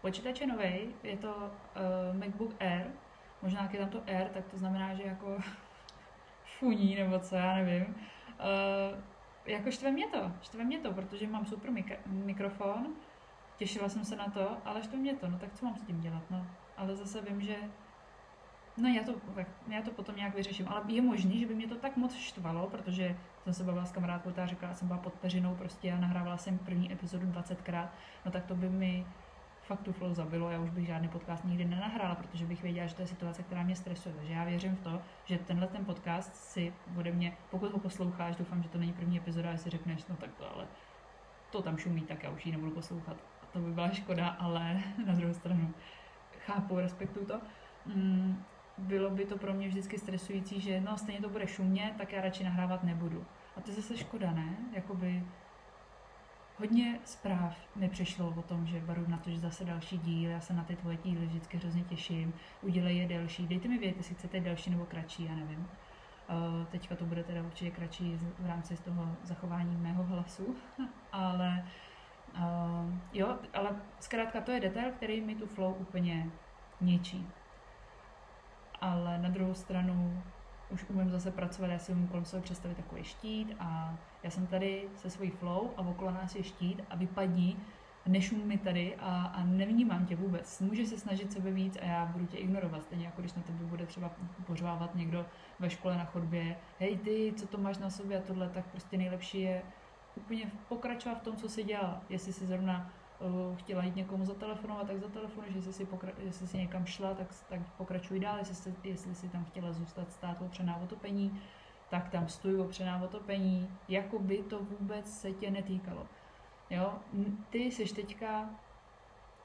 Počítač 0.00 0.40
je 0.40 0.46
nový, 0.46 0.94
je 1.02 1.16
to 1.16 1.36
uh, 1.36 2.16
MacBook 2.16 2.54
Air, 2.60 2.86
možná 3.42 3.62
jak 3.62 3.74
je 3.74 3.80
tam 3.80 3.88
to 3.88 4.02
Air, 4.06 4.28
tak 4.28 4.44
to 4.46 4.58
znamená, 4.58 4.94
že 4.94 5.02
jako 5.02 5.38
funí, 6.58 6.96
nebo 6.96 7.18
co, 7.18 7.36
já 7.36 7.54
nevím. 7.54 7.84
Uh, 7.84 8.98
jako 9.46 9.70
štve 9.70 9.90
mě 9.90 10.06
to, 10.06 10.32
štve 10.42 10.64
mě 10.64 10.78
to, 10.78 10.92
protože 10.92 11.26
mám 11.26 11.46
super 11.46 11.70
mik- 11.70 11.98
mikrofon, 12.06 12.86
těšila 13.56 13.88
jsem 13.88 14.04
se 14.04 14.16
na 14.16 14.30
to, 14.30 14.56
ale 14.64 14.80
to 14.80 14.96
mě 14.96 15.16
to, 15.16 15.28
no 15.28 15.38
tak 15.38 15.52
co 15.54 15.64
mám 15.64 15.76
s 15.76 15.82
tím 15.82 16.00
dělat, 16.00 16.22
no. 16.30 16.46
Ale 16.76 16.96
zase 16.96 17.20
vím, 17.20 17.40
že 17.40 17.56
No 18.76 18.88
já 18.88 19.04
to, 19.04 19.12
tak, 19.34 19.48
já 19.68 19.82
to 19.82 19.90
potom 19.90 20.16
nějak 20.16 20.34
vyřeším, 20.34 20.68
ale 20.68 20.82
je 20.86 21.02
možný, 21.02 21.40
že 21.40 21.46
by 21.46 21.54
mě 21.54 21.66
to 21.66 21.74
tak 21.74 21.96
moc 21.96 22.14
štvalo, 22.14 22.66
protože 22.70 23.16
jsem 23.44 23.54
se 23.54 23.64
bavila 23.64 23.84
s 23.84 23.92
kamarádkou, 23.92 24.30
ta 24.30 24.46
říkala, 24.46 24.74
jsem 24.74 24.88
byla 24.88 25.00
pod 25.00 25.12
peřinou 25.12 25.54
prostě 25.54 25.92
a 25.92 26.00
nahrávala 26.00 26.36
jsem 26.36 26.58
první 26.58 26.92
epizodu 26.92 27.26
20krát, 27.26 27.88
no 28.24 28.30
tak 28.30 28.44
to 28.44 28.54
by 28.54 28.68
mi 28.68 29.06
fakt 29.66 29.80
tu 29.82 29.92
flow 29.92 30.14
zabilo, 30.14 30.50
já 30.50 30.60
už 30.60 30.70
bych 30.70 30.86
žádný 30.86 31.08
podcast 31.08 31.44
nikdy 31.44 31.64
nenahrála, 31.64 32.14
protože 32.14 32.46
bych 32.46 32.62
věděla, 32.62 32.86
že 32.86 32.94
to 32.94 33.02
je 33.02 33.08
situace, 33.08 33.42
která 33.42 33.62
mě 33.62 33.76
stresuje. 33.76 34.14
Takže 34.14 34.32
já 34.32 34.44
věřím 34.44 34.76
v 34.76 34.80
to, 34.80 35.02
že 35.24 35.38
tenhle 35.38 35.66
ten 35.66 35.84
podcast 35.84 36.34
si 36.34 36.72
ode 36.98 37.12
mě, 37.12 37.36
pokud 37.50 37.72
ho 37.72 37.78
posloucháš, 37.78 38.36
doufám, 38.36 38.62
že 38.62 38.68
to 38.68 38.78
není 38.78 38.92
první 38.92 39.18
epizoda, 39.18 39.52
a 39.52 39.56
si 39.56 39.70
řekneš, 39.70 40.06
no 40.06 40.16
tak 40.16 40.30
to 40.34 40.54
ale 40.54 40.66
to 41.50 41.62
tam 41.62 41.78
šumí, 41.78 42.00
tak 42.00 42.22
já 42.22 42.30
už 42.30 42.46
ji 42.46 42.52
nebudu 42.52 42.70
poslouchat 42.70 43.16
to 43.56 43.62
by 43.62 43.72
byla 43.72 43.90
škoda, 43.90 44.28
ale 44.28 44.82
na 45.06 45.14
druhou 45.14 45.34
stranu 45.34 45.74
chápu, 46.46 46.78
respektuju 46.78 47.26
to. 47.26 47.40
Mm, 47.86 48.44
bylo 48.78 49.10
by 49.10 49.24
to 49.24 49.38
pro 49.38 49.54
mě 49.54 49.68
vždycky 49.68 49.98
stresující, 49.98 50.60
že 50.60 50.80
no 50.80 50.98
stejně 50.98 51.20
to 51.20 51.28
bude 51.28 51.46
šumě, 51.46 51.94
tak 51.98 52.12
já 52.12 52.22
radši 52.22 52.44
nahrávat 52.44 52.84
nebudu. 52.84 53.24
A 53.56 53.60
to 53.60 53.70
je 53.70 53.76
zase 53.76 53.96
škoda, 53.96 54.32
ne? 54.32 54.56
Jakoby 54.72 55.24
Hodně 56.58 56.98
zpráv 57.04 57.56
mi 57.76 57.88
přišlo 57.88 58.34
o 58.36 58.42
tom, 58.42 58.66
že 58.66 58.80
baru 58.80 59.04
na 59.08 59.16
to, 59.16 59.30
že 59.30 59.38
zase 59.38 59.64
další 59.64 59.98
díl, 59.98 60.30
já 60.30 60.40
se 60.40 60.52
na 60.54 60.64
ty 60.64 60.76
tvoje 60.76 60.96
díly 60.96 61.26
vždycky 61.26 61.56
hrozně 61.56 61.84
těším, 61.84 62.34
udělej 62.62 62.96
je 62.96 63.08
delší, 63.08 63.46
dejte 63.46 63.68
mi 63.68 63.78
vědět, 63.78 63.96
jestli 63.96 64.14
chcete 64.14 64.40
delší 64.40 64.70
nebo 64.70 64.86
kratší, 64.86 65.24
já 65.24 65.34
nevím. 65.34 65.68
Uh, 66.28 66.66
teďka 66.66 66.96
to 66.96 67.04
bude 67.04 67.24
teda 67.24 67.42
určitě 67.42 67.70
kratší 67.70 68.18
v 68.38 68.46
rámci 68.46 68.76
z 68.76 68.80
toho 68.80 69.16
zachování 69.22 69.76
mého 69.76 70.04
hlasu, 70.04 70.56
ale 71.12 71.66
uh, 72.34 72.94
jo, 73.12 73.38
ale 73.52 73.70
zkrátka 74.00 74.40
to 74.40 74.50
je 74.50 74.60
detail, 74.60 74.92
který 74.92 75.20
mi 75.20 75.34
tu 75.34 75.46
flow 75.46 75.74
úplně 75.74 76.30
ničí. 76.80 77.28
Ale 78.80 79.18
na 79.18 79.28
druhou 79.28 79.54
stranu 79.54 80.22
už 80.70 80.84
umím 80.88 81.10
zase 81.10 81.30
pracovat, 81.30 81.68
já 81.68 81.78
si 81.78 81.92
umím 81.92 82.08
kolem 82.08 82.24
sebe 82.24 82.42
představit 82.42 82.74
takový 82.74 83.04
štít 83.04 83.56
a 83.58 83.98
já 84.22 84.30
jsem 84.30 84.46
tady 84.46 84.88
se 84.96 85.10
svojí 85.10 85.30
flow 85.30 85.70
a 85.76 85.80
okolo 85.80 86.10
nás 86.10 86.34
je 86.34 86.42
štít 86.42 86.82
a 86.90 86.96
vypadní, 86.96 87.58
nešum 88.06 88.46
mi 88.46 88.58
tady 88.58 88.96
a, 88.96 89.24
a 89.24 89.44
nevnímám 89.44 90.06
tě 90.06 90.16
vůbec. 90.16 90.60
Můžeš 90.60 90.88
se 90.88 90.98
snažit 90.98 91.32
sebe 91.32 91.50
víc 91.50 91.76
a 91.82 91.84
já 91.84 92.06
budu 92.06 92.26
tě 92.26 92.36
ignorovat, 92.36 92.82
stejně 92.82 93.04
jako 93.04 93.20
když 93.20 93.34
na 93.34 93.42
tebe 93.42 93.64
bude 93.64 93.86
třeba 93.86 94.10
pořvávat 94.46 94.94
někdo 94.94 95.26
ve 95.58 95.70
škole 95.70 95.96
na 95.96 96.04
chodbě, 96.04 96.56
hej 96.78 96.98
ty, 96.98 97.32
co 97.36 97.46
to 97.46 97.58
máš 97.58 97.78
na 97.78 97.90
sobě 97.90 98.18
a 98.18 98.22
tohle, 98.22 98.48
tak 98.48 98.66
prostě 98.66 98.98
nejlepší 98.98 99.40
je 99.40 99.62
úplně 100.16 100.50
pokračovat 100.68 101.18
v 101.18 101.22
tom, 101.22 101.36
co 101.36 101.48
si 101.48 101.64
dělala. 101.64 102.02
Jestli 102.08 102.32
si 102.32 102.46
zrovna 102.46 102.92
chtěla 103.56 103.84
jít 103.84 103.96
někomu 103.96 104.24
zatelefonovat, 104.24 104.86
tak 104.86 104.98
zatelefonuješ, 104.98 105.54
jestli 105.54 105.72
si, 105.72 105.84
pokra- 105.84 106.14
jestli 106.18 106.46
si 106.46 106.58
někam 106.58 106.86
šla, 106.86 107.14
tak, 107.14 107.26
tak 107.48 107.60
pokračuj 107.76 108.20
dál, 108.20 108.38
jestli, 108.38 108.54
si, 108.54 108.74
jestli 108.84 109.14
si 109.14 109.28
tam 109.28 109.44
chtěla 109.44 109.72
zůstat 109.72 110.12
stát 110.12 110.42
opřená 110.42 110.76
o 110.76 110.86
topení, 110.86 111.40
tak 111.90 112.08
tam 112.08 112.28
stůj 112.28 112.60
opřená 112.60 113.02
o 113.02 113.08
topení, 113.08 113.68
jako 113.88 114.18
by 114.18 114.42
to 114.42 114.58
vůbec 114.58 115.20
se 115.20 115.32
tě 115.32 115.50
netýkalo. 115.50 116.06
Jo? 116.70 116.94
Ty 117.50 117.58
jsi 117.58 117.94
teďka, 117.94 118.50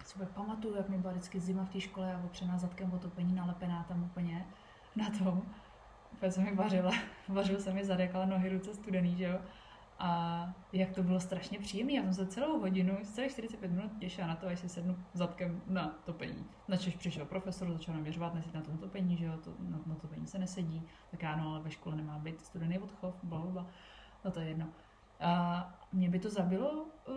super 0.05 0.27
pamatuju, 0.27 0.75
jak 0.75 0.89
mi 0.89 0.97
byla 0.97 1.13
vždycky 1.13 1.39
zima 1.39 1.65
v 1.65 1.69
té 1.69 1.81
škole 1.81 2.13
a 2.13 2.25
opřená 2.25 2.57
zadkem 2.57 2.93
o 2.93 2.99
topení, 2.99 3.33
nalepená 3.35 3.83
tam 3.83 4.03
úplně 4.03 4.45
na 4.95 5.09
tom. 5.09 5.41
Úplně 6.13 6.31
se 6.31 6.41
mi 6.41 6.55
vařila, 6.55 6.91
vařil 7.27 7.59
se 7.59 7.73
mi 7.73 7.85
zadek, 7.85 8.15
ale 8.15 8.25
nohy, 8.25 8.49
ruce 8.49 8.73
studený, 8.73 9.15
že 9.15 9.23
jo. 9.23 9.39
A 10.03 10.53
jak 10.73 10.91
to 10.91 11.03
bylo 11.03 11.19
strašně 11.19 11.59
příjemné. 11.59 11.93
Já 11.93 12.03
jsem 12.03 12.13
se 12.13 12.27
celou 12.27 12.59
hodinu, 12.59 12.97
celých 13.03 13.31
45 13.31 13.71
minut 13.71 13.91
těšila 13.99 14.27
na 14.27 14.35
to, 14.35 14.47
až 14.47 14.59
si 14.59 14.69
sednu 14.69 14.97
zadkem 15.13 15.61
na 15.67 15.99
topení. 16.05 16.45
Načež 16.67 16.95
přišel 16.95 17.25
profesor, 17.25 17.71
začal 17.71 17.95
nám 17.95 18.03
věřovat, 18.03 18.33
nesit 18.33 18.53
na 18.53 18.61
tom 18.61 18.77
topení, 18.77 19.17
že 19.17 19.25
jo, 19.25 19.37
to, 19.43 19.53
na, 19.59 19.79
na 19.85 19.95
topení 19.95 20.27
se 20.27 20.39
nesedí. 20.39 20.83
Tak 21.11 21.23
ano, 21.23 21.49
ale 21.49 21.59
ve 21.59 21.71
škole 21.71 21.95
nemá 21.95 22.19
být 22.19 22.41
studený 22.41 22.79
odchov, 22.79 23.15
bla, 23.23 23.39
bla. 23.39 23.67
No 24.25 24.31
to 24.31 24.39
je 24.39 24.47
jedno. 24.47 24.67
A 25.19 25.79
mě 25.91 26.09
by 26.09 26.19
to 26.19 26.29
zabilo 26.29 26.71
uh, 26.71 27.15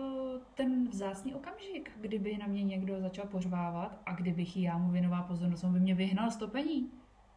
ten 0.53 0.89
vzácný 0.89 1.35
okamžik, 1.35 1.91
kdyby 2.01 2.37
na 2.37 2.47
mě 2.47 2.63
někdo 2.63 3.01
začal 3.01 3.25
pořvávat 3.25 4.01
a 4.05 4.13
kdybych 4.13 4.57
já 4.57 4.77
mu 4.77 4.91
věnoval 4.91 5.23
pozornost, 5.23 5.63
on 5.63 5.73
by 5.73 5.79
mě 5.79 5.95
vyhnal 5.95 6.31
stopení. 6.31 6.91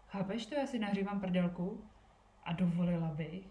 Chápeš 0.08 0.46
to? 0.46 0.54
Já 0.54 0.66
si 0.66 0.78
nahřívám 0.78 1.20
prdelku 1.20 1.84
a 2.44 2.52
dovolila 2.52 3.08
bych, 3.08 3.46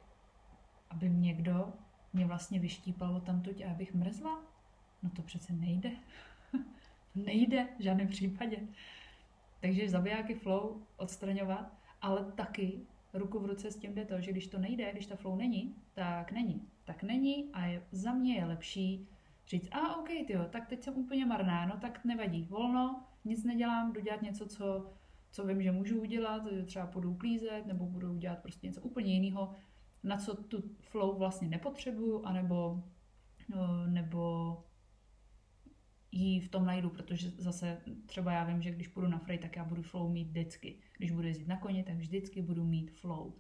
aby 0.90 1.10
někdo 1.10 1.74
mě 2.18 2.26
vlastně 2.26 2.60
vyštípalo 2.60 3.20
tamtuť 3.20 3.62
a 3.62 3.72
abych 3.72 3.94
mrzla? 3.94 4.42
No 5.04 5.10
to 5.10 5.22
přece 5.22 5.54
nejde. 5.54 5.92
nejde 7.16 7.68
v 7.80 7.84
žádném 7.84 8.08
případě. 8.08 8.58
Takže 9.62 9.90
zabijáky 9.90 10.36
flow 10.36 10.82
odstraňovat, 10.98 11.74
ale 12.02 12.32
taky 12.32 12.80
ruku 13.14 13.40
v 13.40 13.46
ruce 13.46 13.72
s 13.72 13.78
tím 13.78 13.96
jde 13.96 14.06
to, 14.06 14.22
že 14.22 14.32
když 14.32 14.48
to 14.48 14.60
nejde, 14.60 14.92
když 14.92 15.06
ta 15.06 15.16
flow 15.16 15.36
není, 15.36 15.76
tak 15.94 16.32
není. 16.32 16.68
Tak 16.86 17.04
není 17.04 17.50
a 17.54 17.66
je, 17.66 17.84
za 17.92 18.14
mě 18.14 18.36
je 18.36 18.46
lepší 18.46 19.08
říct, 19.48 19.70
a 19.72 19.96
OK, 19.96 20.08
tyjo, 20.28 20.46
tak 20.50 20.68
teď 20.68 20.84
jsem 20.84 20.98
úplně 20.98 21.26
marná, 21.26 21.66
no 21.66 21.78
tak 21.78 22.06
nevadí, 22.06 22.44
volno, 22.50 23.04
nic 23.26 23.44
nedělám, 23.44 23.94
jdu 23.94 24.02
dělat 24.02 24.22
něco, 24.22 24.48
co, 24.48 24.92
co 25.32 25.46
vím, 25.46 25.62
že 25.62 25.72
můžu 25.72 26.02
udělat, 26.02 26.44
třeba 26.66 26.88
půjdu 26.88 27.12
uklízet, 27.12 27.66
nebo 27.66 27.86
budu 27.86 28.18
dělat 28.18 28.40
prostě 28.40 28.68
něco 28.68 28.82
úplně 28.82 29.14
jiného, 29.14 29.56
na 30.08 30.18
co 30.18 30.44
tu 30.44 30.64
flow 30.80 31.18
vlastně 31.18 31.48
nepotřebuju, 31.48 32.26
anebo 32.26 32.84
no, 33.50 33.88
nebo 33.88 34.58
jí 36.12 36.40
v 36.40 36.50
tom 36.50 36.66
najdu, 36.66 36.90
protože 36.90 37.30
zase 37.30 37.82
třeba 38.06 38.32
já 38.32 38.44
vím, 38.44 38.62
že 38.62 38.72
když 38.72 38.88
půjdu 38.88 39.08
na 39.08 39.20
frej, 39.20 39.38
tak 39.38 39.56
já 39.56 39.64
budu 39.64 39.82
flow 39.82 40.10
mít 40.10 40.28
vždycky. 40.28 40.80
Když 40.98 41.12
budu 41.12 41.28
jezdit 41.28 41.48
na 41.48 41.58
koni, 41.58 41.84
tak 41.84 41.96
vždycky 41.96 42.42
budu 42.42 42.64
mít 42.64 42.92
flow. 42.92 43.34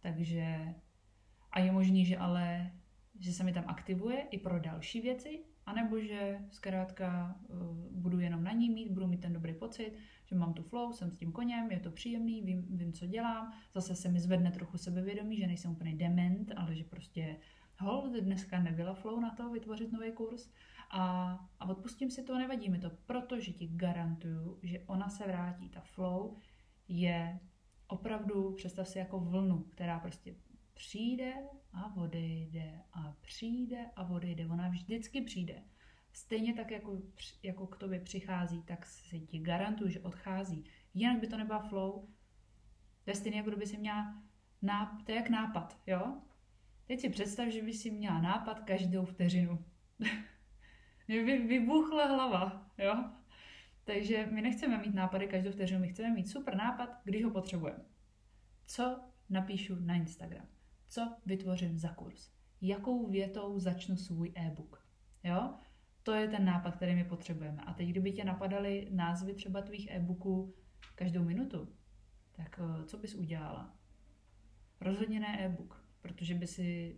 Takže 0.00 0.74
a 1.52 1.60
je 1.60 1.72
možný, 1.72 2.04
že 2.04 2.16
ale 2.16 2.72
že 3.20 3.32
se 3.32 3.44
mi 3.44 3.52
tam 3.52 3.64
aktivuje 3.66 4.20
i 4.30 4.38
pro 4.38 4.60
další 4.60 5.00
věci, 5.00 5.44
anebo 5.72 6.00
že 6.00 6.38
zkrátka 6.50 7.36
uh, 7.48 7.56
budu 7.90 8.20
jenom 8.20 8.44
na 8.44 8.52
ní 8.52 8.70
mít, 8.70 8.90
budu 8.90 9.06
mít 9.06 9.20
ten 9.20 9.32
dobrý 9.32 9.54
pocit, 9.54 9.92
že 10.26 10.36
mám 10.36 10.54
tu 10.54 10.62
flow, 10.62 10.92
jsem 10.92 11.10
s 11.10 11.16
tím 11.16 11.32
koněm, 11.32 11.70
je 11.70 11.80
to 11.80 11.90
příjemný, 11.90 12.42
vím, 12.42 12.66
vím 12.70 12.92
co 12.92 13.06
dělám, 13.06 13.52
zase 13.74 13.94
se 13.94 14.08
mi 14.08 14.20
zvedne 14.20 14.50
trochu 14.50 14.78
sebevědomí, 14.78 15.36
že 15.36 15.46
nejsem 15.46 15.70
úplně 15.70 15.94
dement, 15.94 16.52
ale 16.56 16.74
že 16.74 16.84
prostě 16.84 17.36
hol, 17.78 18.10
dneska 18.20 18.60
nebyla 18.60 18.94
flow 18.94 19.20
na 19.20 19.30
to 19.30 19.50
vytvořit 19.50 19.92
nový 19.92 20.12
kurz 20.12 20.50
a, 20.90 21.32
a 21.60 21.68
odpustím 21.68 22.10
si 22.10 22.22
to, 22.22 22.38
nevadí 22.38 22.68
mi 22.68 22.78
to, 22.78 22.90
protože 23.06 23.52
ti 23.52 23.68
garantuju, 23.72 24.58
že 24.62 24.80
ona 24.86 25.08
se 25.08 25.26
vrátí. 25.26 25.68
Ta 25.68 25.80
flow 25.80 26.36
je 26.88 27.40
opravdu, 27.86 28.52
představ 28.52 28.88
si 28.88 28.98
jako 28.98 29.20
vlnu, 29.20 29.62
která 29.62 29.98
prostě 29.98 30.34
přijde 30.74 31.34
a 31.72 31.96
odejde 31.96 32.80
a 32.92 33.16
přijde 33.20 33.86
a 33.96 34.10
odejde. 34.10 34.46
Ona 34.46 34.68
vždycky 34.68 35.20
přijde. 35.22 35.62
Stejně 36.12 36.54
tak, 36.54 36.70
jako, 36.70 36.98
jako 37.42 37.66
k 37.66 37.76
tobě 37.76 38.00
přichází, 38.00 38.62
tak 38.62 38.86
si 38.86 39.20
ti 39.20 39.38
garantuju, 39.38 39.90
že 39.90 40.00
odchází. 40.00 40.64
Jinak 40.94 41.20
by 41.20 41.26
to 41.26 41.36
nebyla 41.36 41.58
flow. 41.58 42.08
To 43.04 43.10
je 43.10 43.14
stejně, 43.14 43.38
jako 43.38 43.50
kdyby 43.50 43.66
si 43.66 43.78
měla 43.78 44.22
náp- 44.62 45.04
to 45.04 45.12
je 45.12 45.16
jak 45.16 45.30
nápad, 45.30 45.78
jo? 45.86 46.22
Teď 46.86 47.00
si 47.00 47.08
představ, 47.08 47.48
že 47.48 47.62
by 47.62 47.72
si 47.72 47.90
měla 47.90 48.20
nápad 48.20 48.60
každou 48.60 49.04
vteřinu. 49.04 49.64
Vy, 51.08 51.38
vybuchla 51.38 52.06
hlava, 52.06 52.70
jo? 52.78 53.04
Takže 53.84 54.26
my 54.26 54.42
nechceme 54.42 54.78
mít 54.78 54.94
nápady 54.94 55.26
každou 55.26 55.50
vteřinu, 55.50 55.80
my 55.80 55.88
chceme 55.88 56.10
mít 56.10 56.28
super 56.28 56.56
nápad, 56.56 56.90
když 57.04 57.24
ho 57.24 57.30
potřebujeme. 57.30 57.84
Co 58.66 59.00
napíšu 59.30 59.76
na 59.80 59.94
Instagram? 59.94 60.46
Co 60.92 61.16
vytvořím 61.26 61.78
za 61.78 61.88
kurz? 61.88 62.30
Jakou 62.60 63.10
větou 63.10 63.58
začnu 63.58 63.96
svůj 63.96 64.32
e-book? 64.34 64.86
Jo? 65.24 65.54
To 66.02 66.12
je 66.12 66.28
ten 66.28 66.44
nápad, 66.44 66.76
který 66.76 66.94
my 66.94 67.04
potřebujeme. 67.04 67.62
A 67.66 67.72
teď, 67.72 67.88
kdyby 67.88 68.12
tě 68.12 68.24
napadaly 68.24 68.88
názvy 68.90 69.34
třeba 69.34 69.62
tvých 69.62 69.90
e-booků 69.90 70.54
každou 70.94 71.24
minutu, 71.24 71.68
tak 72.32 72.60
eh, 72.62 72.84
co 72.84 72.98
bys 72.98 73.14
udělala? 73.14 73.76
Rozhodně 74.80 75.20
ne 75.20 75.44
e-book, 75.44 75.84
protože 76.00 76.34
by 76.34 76.46
si 76.46 76.96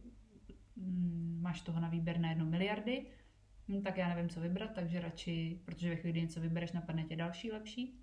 mm, 0.76 1.38
máš 1.42 1.60
toho 1.60 1.80
na 1.80 1.88
výběr 1.88 2.18
na 2.18 2.28
jedno 2.28 2.44
miliardy, 2.46 3.06
hm, 3.68 3.82
tak 3.82 3.96
já 3.96 4.08
nevím, 4.08 4.28
co 4.28 4.40
vybrat, 4.40 4.70
takže 4.74 5.00
radši, 5.00 5.60
protože 5.64 5.90
ve 5.90 5.96
chvíli, 5.96 6.12
kdy 6.12 6.22
něco 6.22 6.40
vybereš, 6.40 6.72
napadne 6.72 7.04
tě 7.04 7.16
další, 7.16 7.52
lepší, 7.52 7.98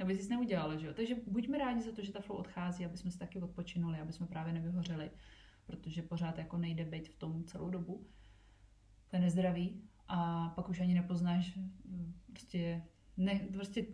aby 0.00 0.18
jsi 0.18 0.30
neudělala, 0.30 0.76
že 0.76 0.86
jo? 0.86 0.94
Takže 0.94 1.14
buďme 1.26 1.58
rádi 1.58 1.82
za 1.82 1.92
to, 1.92 2.04
že 2.04 2.12
ta 2.12 2.20
flow 2.20 2.38
odchází, 2.38 2.84
aby 2.84 2.96
jsme 2.96 3.10
si 3.10 3.18
taky 3.18 3.40
odpočinuli, 3.40 3.98
aby 3.98 4.12
jsme 4.12 4.26
právě 4.26 4.52
nevyhořeli, 4.52 5.10
protože 5.66 6.02
pořád 6.02 6.38
jako 6.38 6.58
nejde 6.58 6.84
být 6.84 7.08
v 7.08 7.14
tom 7.14 7.44
celou 7.44 7.70
dobu. 7.70 8.06
To 9.10 9.16
je 9.16 9.22
nezdravý 9.22 9.82
a 10.08 10.48
pak 10.48 10.68
už 10.68 10.80
ani 10.80 10.94
nepoznáš, 10.94 11.58
prostě, 12.26 12.82
ne, 13.16 13.40
prostě 13.52 13.86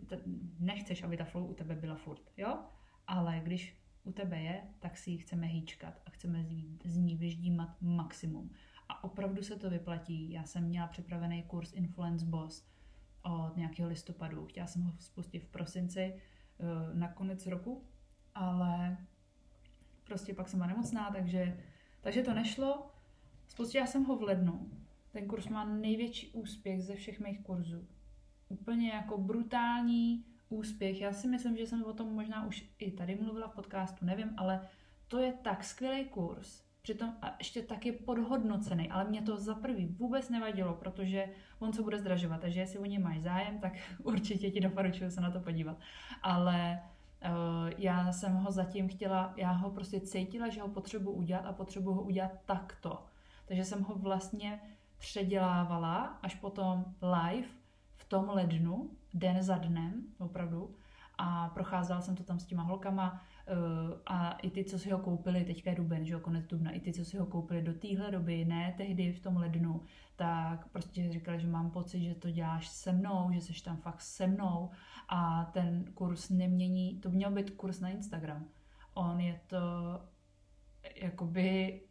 nechceš, 0.59 1.03
aby 1.03 1.17
ta 1.17 1.25
flow 1.25 1.49
u 1.49 1.53
tebe 1.53 1.75
byla 1.75 1.95
furt, 1.95 2.31
jo? 2.37 2.59
Ale 3.07 3.41
když 3.43 3.77
u 4.03 4.11
tebe 4.11 4.39
je, 4.39 4.63
tak 4.79 4.97
si 4.97 5.11
ji 5.11 5.17
chceme 5.17 5.47
hýčkat 5.47 6.01
a 6.05 6.09
chceme 6.09 6.45
z 6.83 6.97
ní 6.97 7.15
vyždímat 7.15 7.81
maximum. 7.81 8.49
A 8.89 9.03
opravdu 9.03 9.43
se 9.43 9.55
to 9.55 9.69
vyplatí. 9.69 10.31
Já 10.31 10.43
jsem 10.43 10.63
měla 10.63 10.87
připravený 10.87 11.43
kurz 11.43 11.73
Influence 11.73 12.25
Boss, 12.25 12.67
od 13.23 13.57
nějakého 13.57 13.89
listopadu. 13.89 14.45
Chtěla 14.45 14.67
jsem 14.67 14.81
ho 14.81 14.93
spustit 14.99 15.39
v 15.39 15.47
prosinci 15.47 15.99
eh, 15.99 16.63
na 16.93 17.07
konec 17.07 17.47
roku, 17.47 17.83
ale 18.35 18.97
prostě 20.03 20.33
pak 20.33 20.49
jsem 20.49 20.59
byla 20.59 20.67
nemocná, 20.67 21.11
takže, 21.11 21.57
takže 22.01 22.23
to 22.23 22.33
nešlo. 22.33 22.91
Spustila 23.47 23.85
jsem 23.85 24.03
ho 24.03 24.15
v 24.15 24.21
lednu. 24.21 24.71
Ten 25.11 25.27
kurz 25.27 25.47
má 25.47 25.65
největší 25.65 26.31
úspěch 26.31 26.83
ze 26.83 26.95
všech 26.95 27.19
mých 27.19 27.39
kurzů. 27.39 27.87
Úplně 28.49 28.89
jako 28.89 29.17
brutální 29.17 30.25
úspěch. 30.49 31.01
Já 31.01 31.13
si 31.13 31.27
myslím, 31.27 31.57
že 31.57 31.67
jsem 31.67 31.83
o 31.83 31.93
tom 31.93 32.13
možná 32.13 32.45
už 32.45 32.69
i 32.79 32.91
tady 32.91 33.15
mluvila 33.15 33.47
v 33.47 33.55
podcastu, 33.55 34.05
nevím, 34.05 34.33
ale 34.37 34.67
to 35.07 35.19
je 35.19 35.33
tak 35.33 35.63
skvělý 35.63 36.05
kurz, 36.05 36.63
Přitom 36.81 37.13
a 37.21 37.35
ještě 37.39 37.61
taky 37.61 37.91
podhodnocený, 37.91 38.89
ale 38.89 39.03
mě 39.03 39.21
to 39.21 39.37
za 39.37 39.55
prvý 39.55 39.85
vůbec 39.85 40.29
nevadilo, 40.29 40.73
protože 40.73 41.29
on 41.59 41.73
se 41.73 41.81
bude 41.81 41.99
zdražovat, 41.99 42.41
takže 42.41 42.59
jestli 42.59 42.79
o 42.79 42.85
něj 42.85 42.99
máš 42.99 43.21
zájem, 43.21 43.59
tak 43.59 43.73
určitě 44.03 44.51
ti 44.51 44.61
doporučuji 44.61 45.11
se 45.11 45.21
na 45.21 45.31
to 45.31 45.39
podívat. 45.39 45.77
Ale 46.23 46.81
uh, 47.23 47.71
já 47.77 48.11
jsem 48.11 48.33
ho 48.33 48.51
zatím 48.51 48.89
chtěla, 48.89 49.33
já 49.37 49.51
ho 49.51 49.69
prostě 49.69 49.99
cítila, 49.99 50.49
že 50.49 50.61
ho 50.61 50.67
potřebuji 50.67 51.11
udělat 51.11 51.45
a 51.45 51.53
potřebuji 51.53 51.93
ho 51.93 52.01
udělat 52.01 52.31
takto. 52.45 53.05
Takže 53.45 53.65
jsem 53.65 53.83
ho 53.83 53.95
vlastně 53.95 54.59
předělávala 54.97 56.19
až 56.21 56.35
potom 56.35 56.85
live 57.01 57.47
v 57.95 58.05
tom 58.05 58.29
lednu, 58.29 58.89
den 59.13 59.43
za 59.43 59.57
dnem, 59.57 60.03
opravdu. 60.19 60.75
A 61.17 61.49
procházela 61.49 62.01
jsem 62.01 62.15
to 62.15 62.23
tam 62.23 62.39
s 62.39 62.45
těma 62.45 62.63
holkama 62.63 63.21
a 64.05 64.31
i 64.31 64.49
ty, 64.49 64.63
co 64.63 64.79
si 64.79 64.89
ho 64.89 64.99
koupili, 64.99 65.45
teďka 65.45 65.69
je 65.69 65.75
duben, 65.75 66.05
že 66.05 66.13
jo, 66.13 66.19
konec 66.19 66.45
dubna, 66.45 66.71
i 66.71 66.79
ty, 66.79 66.93
co 66.93 67.05
si 67.05 67.17
ho 67.17 67.25
koupili 67.25 67.61
do 67.61 67.73
téhle 67.73 68.11
doby, 68.11 68.45
ne 68.45 68.73
tehdy 68.77 69.13
v 69.13 69.19
tom 69.19 69.37
lednu, 69.37 69.81
tak 70.15 70.67
prostě 70.67 71.11
říkali, 71.11 71.39
že 71.39 71.47
mám 71.47 71.71
pocit, 71.71 72.03
že 72.03 72.15
to 72.15 72.31
děláš 72.31 72.67
se 72.67 72.91
mnou, 72.91 73.31
že 73.31 73.41
jsi 73.41 73.63
tam 73.63 73.77
fakt 73.77 74.01
se 74.01 74.27
mnou 74.27 74.69
a 75.09 75.45
ten 75.45 75.85
kurz 75.93 76.29
nemění, 76.29 76.99
to 76.99 77.09
měl 77.09 77.31
být 77.31 77.49
kurz 77.49 77.79
na 77.79 77.89
Instagram. 77.89 78.45
On 78.93 79.19
je 79.19 79.39
to 79.47 79.57
jakoby 80.95 81.81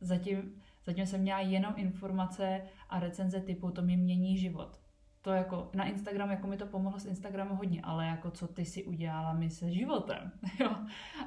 zatím, 0.00 0.62
zatím 0.86 1.06
jsem 1.06 1.20
měla 1.20 1.40
jenom 1.40 1.74
informace 1.76 2.62
a 2.88 3.00
recenze 3.00 3.40
typu 3.40 3.70
to 3.70 3.82
mi 3.82 3.96
mění 3.96 4.38
život. 4.38 4.85
To 5.26 5.32
jako 5.32 5.70
na 5.74 5.84
Instagram, 5.84 6.30
jako 6.30 6.46
mi 6.46 6.56
to 6.56 6.66
pomohlo 6.66 7.00
s 7.00 7.06
Instagramem 7.06 7.56
hodně, 7.56 7.80
ale 7.82 8.06
jako 8.06 8.30
co 8.30 8.48
ty 8.48 8.64
si 8.64 8.84
udělala 8.84 9.32
mi 9.32 9.50
se 9.50 9.72
životem, 9.72 10.32
jo. 10.60 10.70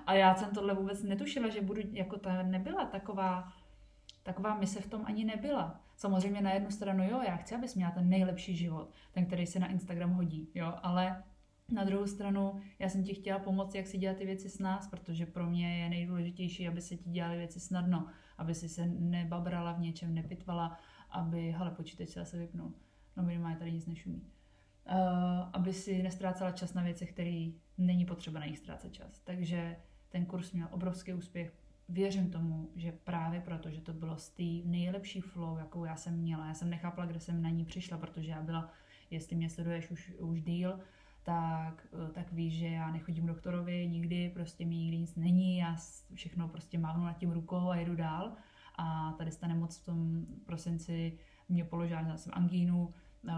A 0.06 0.13
já 0.13 0.36
jsem 0.36 0.50
tohle 0.51 0.74
vůbec 0.74 1.03
netušila, 1.03 1.50
že 1.50 1.62
budu, 1.62 1.82
jako 1.91 2.18
ta 2.18 2.44
nebyla 2.44 2.86
taková, 2.86 3.53
taková 4.24 4.58
mise 4.58 4.82
v 4.82 4.88
tom 4.88 5.01
ani 5.06 5.25
nebyla. 5.25 5.82
Samozřejmě 5.96 6.41
na 6.41 6.51
jednu 6.51 6.72
stranu, 6.72 7.03
jo, 7.03 7.22
já 7.27 7.36
chci, 7.36 7.56
abys 7.56 7.75
měla 7.75 7.91
ten 7.91 8.10
nejlepší 8.10 8.56
život, 8.56 8.91
ten, 9.12 9.25
který 9.25 9.48
se 9.48 9.60
na 9.60 9.68
Instagram 9.68 10.13
hodí, 10.13 10.50
jo, 10.56 10.74
ale 10.84 11.24
na 11.72 11.84
druhou 11.84 12.08
stranu, 12.08 12.62
já 12.79 12.89
jsem 12.89 13.03
ti 13.03 13.13
chtěla 13.13 13.39
pomoct, 13.39 13.75
jak 13.75 13.88
si 13.88 13.98
dělat 13.98 14.18
ty 14.18 14.25
věci 14.25 14.50
s 14.50 14.60
nás, 14.60 14.88
protože 14.88 15.25
pro 15.25 15.50
mě 15.50 15.84
je 15.84 15.89
nejdůležitější, 15.89 16.68
aby 16.68 16.82
se 16.82 16.98
ti 16.98 17.10
dělaly 17.10 17.38
věci 17.38 17.60
snadno, 17.60 18.08
aby 18.38 18.56
si 18.56 18.70
se 18.70 18.86
nebabrala 18.86 19.72
v 19.72 19.79
něčem, 19.79 20.13
nepitvala, 20.15 20.77
aby, 21.10 21.51
hele, 21.51 21.72
počítač 21.72 22.10
se 22.24 22.38
vypnul, 22.38 22.74
no 23.21 23.27
minimálně 23.27 23.57
tady 23.57 23.71
nic 23.71 23.85
nešumí, 23.85 24.21
uh, 24.21 24.95
aby 25.53 25.73
si 25.73 26.03
nestrácela 26.03 26.51
čas 26.51 26.73
na 26.73 26.83
věcech, 26.83 27.11
které 27.11 27.51
není 27.77 28.05
potřeba 28.05 28.39
na 28.39 28.45
nich 28.45 28.57
ztrácet 28.57 28.93
čas. 28.93 29.19
Takže 29.19 29.75
ten 30.09 30.25
kurz 30.25 30.51
měl 30.51 30.67
obrovský 30.71 31.13
úspěch. 31.13 31.53
Věřím 31.89 32.31
tomu, 32.31 32.69
že 32.75 32.91
právě 32.91 33.41
proto, 33.41 33.69
že 33.69 33.81
to 33.81 33.93
bylo 33.93 34.17
z 34.17 34.29
té 34.29 34.69
nejlepší 34.69 35.21
flow, 35.21 35.57
jakou 35.57 35.85
já 35.85 35.95
jsem 35.95 36.17
měla. 36.17 36.47
Já 36.47 36.53
jsem 36.53 36.69
nechápala, 36.69 37.07
kde 37.07 37.19
jsem 37.19 37.41
na 37.41 37.49
ní 37.49 37.65
přišla, 37.65 37.97
protože 37.97 38.31
já 38.31 38.41
byla, 38.41 38.71
jestli 39.11 39.35
mě 39.35 39.49
sleduješ 39.49 39.91
už, 39.91 40.13
už 40.19 40.41
díl, 40.41 40.79
tak, 41.23 41.88
eh, 41.93 42.11
tak 42.11 42.31
víš, 42.31 42.53
že 42.53 42.67
já 42.67 42.91
nechodím 42.91 43.25
doktorovi 43.25 43.88
nikdy, 43.88 44.31
prostě 44.33 44.65
mi 44.65 44.75
nikdy 44.75 44.97
nic 44.97 45.15
není, 45.15 45.57
já 45.57 45.75
všechno 46.13 46.47
prostě 46.47 46.77
mávnu 46.77 47.05
nad 47.05 47.17
tím 47.17 47.31
rukou 47.31 47.69
a 47.69 47.75
jedu 47.75 47.95
dál. 47.95 48.33
A 48.75 49.11
tady 49.11 49.31
stane 49.31 49.55
moc 49.55 49.77
v 49.77 49.85
tom 49.85 50.25
prosinci 50.45 51.17
mě 51.49 51.65
položila, 51.65 52.01
měla 52.01 52.17
jsem 52.17 52.31
angínu, 52.35 52.93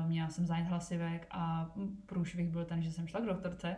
měla 0.08 0.30
jsem 0.30 0.46
zánět 0.46 0.68
hlasivek 0.68 1.28
a 1.32 1.72
průšvih 2.06 2.50
byl 2.50 2.66
ten, 2.66 2.82
že 2.82 2.92
jsem 2.92 3.08
šla 3.08 3.22
k 3.22 3.26
doktorce 3.26 3.76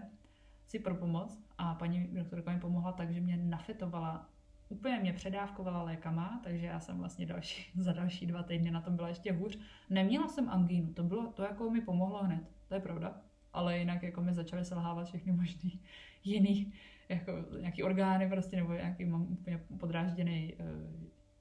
si 0.67 0.79
pro 0.79 0.95
pomoc 0.95 1.43
a 1.57 1.75
paní 1.75 2.07
doktorka 2.07 2.51
mi 2.51 2.59
pomohla 2.59 2.91
tak, 2.91 3.13
že 3.13 3.21
mě 3.21 3.37
nafetovala 3.37 4.29
úplně 4.69 4.99
mě 4.99 5.13
předávkovala 5.13 5.83
lékama, 5.83 6.39
takže 6.43 6.65
já 6.65 6.79
jsem 6.79 6.97
vlastně 6.97 7.25
další, 7.25 7.71
za 7.81 7.93
další 7.93 8.25
dva 8.25 8.43
týdny 8.43 8.71
na 8.71 8.81
tom 8.81 8.95
byla 8.95 9.07
ještě 9.07 9.31
hůř. 9.31 9.59
Neměla 9.89 10.27
jsem 10.27 10.49
angínu, 10.49 10.93
to 10.93 11.03
bylo 11.03 11.31
to, 11.31 11.43
jako 11.43 11.69
mi 11.69 11.81
pomohlo 11.81 12.23
hned, 12.23 12.43
to 12.67 12.73
je 12.73 12.79
pravda 12.79 13.21
ale 13.53 13.77
jinak 13.77 14.03
jako 14.03 14.21
mi 14.21 14.33
začaly 14.33 14.65
selhávat 14.65 15.07
všechny 15.07 15.31
možný 15.31 15.81
jiný, 16.23 16.73
jako 17.09 17.31
nějaký 17.59 17.83
orgány 17.83 18.29
prostě, 18.29 18.55
nebo 18.55 18.73
nějaký 18.73 19.05
mám 19.05 19.21
úplně 19.21 19.57
podrážděný, 19.79 20.53
eh, 20.59 20.63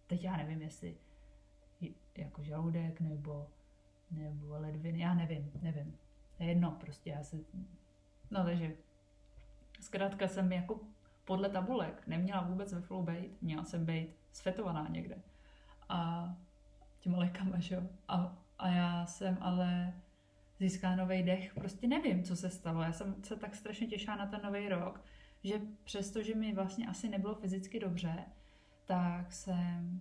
teď 0.07 0.25
já 0.25 0.37
nevím, 0.37 0.63
jestli 0.63 0.97
jako 2.17 2.43
žaludek, 2.43 3.01
nebo, 3.01 3.51
nebo 4.13 4.59
ledviny, 4.59 5.01
já 5.01 5.15
nevím, 5.15 5.53
nevím. 5.63 5.95
Je 6.39 6.47
jedno, 6.47 6.71
prostě 6.71 7.11
já 7.11 7.23
se, 7.23 7.37
no 8.31 8.45
takže 8.45 8.73
zkrátka 9.81 10.29
jsem 10.29 10.53
jako 10.53 10.81
podle 11.25 11.49
tabulek 11.49 12.07
neměla 12.07 12.41
vůbec 12.41 12.73
ve 12.73 12.81
flow 12.81 13.03
bejt, 13.03 13.43
měla 13.43 13.65
jsem 13.65 13.87
být 13.87 14.09
sfetovaná 14.33 14.89
někde. 14.89 15.19
A 15.89 16.31
těma 17.01 17.19
lékama, 17.19 17.59
že 17.59 17.75
jo. 17.75 17.83
A, 18.09 18.37
a 18.59 18.69
já 18.69 19.07
jsem 19.07 19.39
ale 19.41 19.93
získá 20.61 20.97
nový 20.97 21.23
dech. 21.23 21.55
Prostě 21.55 21.87
nevím, 21.89 22.25
co 22.25 22.37
se 22.37 22.51
stalo. 22.51 22.83
Já 22.83 22.93
jsem 22.93 23.25
se 23.25 23.37
tak 23.37 23.55
strašně 23.55 23.87
těšila 23.87 24.17
na 24.17 24.27
ten 24.27 24.41
nový 24.43 24.69
rok, 24.69 25.01
že 25.45 25.61
přesto, 25.85 26.23
že 26.23 26.35
mi 26.35 26.55
vlastně 26.55 26.87
asi 26.87 27.09
nebylo 27.09 27.35
fyzicky 27.35 27.81
dobře, 27.81 28.25
tak 28.87 29.33
jsem 29.33 30.01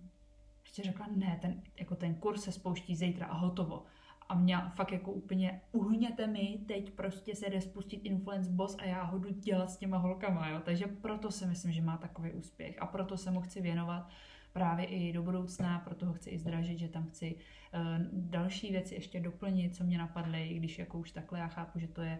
prostě 0.62 0.82
řekla, 0.82 1.06
ne, 1.16 1.38
ten, 1.42 1.62
jako 1.76 1.96
ten 1.96 2.14
kurz 2.14 2.42
se 2.42 2.52
spouští 2.52 2.96
zítra 2.96 3.26
a 3.26 3.34
hotovo. 3.34 3.86
A 4.32 4.34
mě 4.34 4.56
fakt 4.74 4.92
jako 4.92 5.12
úplně 5.12 5.60
uhněte 5.72 6.26
mi, 6.26 6.58
teď 6.68 6.90
prostě 6.90 7.36
se 7.36 7.50
jde 7.50 7.60
spustit 7.60 8.00
Influence 8.04 8.50
Boss 8.50 8.76
a 8.78 8.84
já 8.84 9.02
ho 9.02 9.18
jdu 9.18 9.30
dělat 9.30 9.70
s 9.70 9.76
těma 9.76 9.98
holkama, 9.98 10.48
jo. 10.48 10.60
Takže 10.64 10.86
proto 10.86 11.30
si 11.30 11.46
myslím, 11.46 11.72
že 11.72 11.82
má 11.82 11.96
takový 11.96 12.32
úspěch 12.32 12.82
a 12.82 12.86
proto 12.86 13.16
se 13.16 13.30
mu 13.30 13.40
chci 13.40 13.60
věnovat 13.60 14.08
právě 14.52 14.86
i 14.86 15.12
do 15.12 15.22
budoucna, 15.22 15.78
proto 15.78 16.06
ho 16.06 16.12
chci 16.12 16.30
i 16.30 16.38
zdražit, 16.38 16.78
že 16.78 16.88
tam 16.88 17.06
chci 17.06 17.34
uh, 17.34 17.80
další 18.12 18.72
věci 18.72 18.94
ještě 18.94 19.20
doplnit, 19.20 19.76
co 19.76 19.84
mě 19.84 19.98
napadly, 19.98 20.46
i 20.46 20.54
když 20.54 20.78
jako 20.78 20.98
už 20.98 21.10
takhle 21.10 21.38
já 21.38 21.48
chápu, 21.48 21.78
že 21.78 21.88
to 21.88 22.02
je 22.02 22.18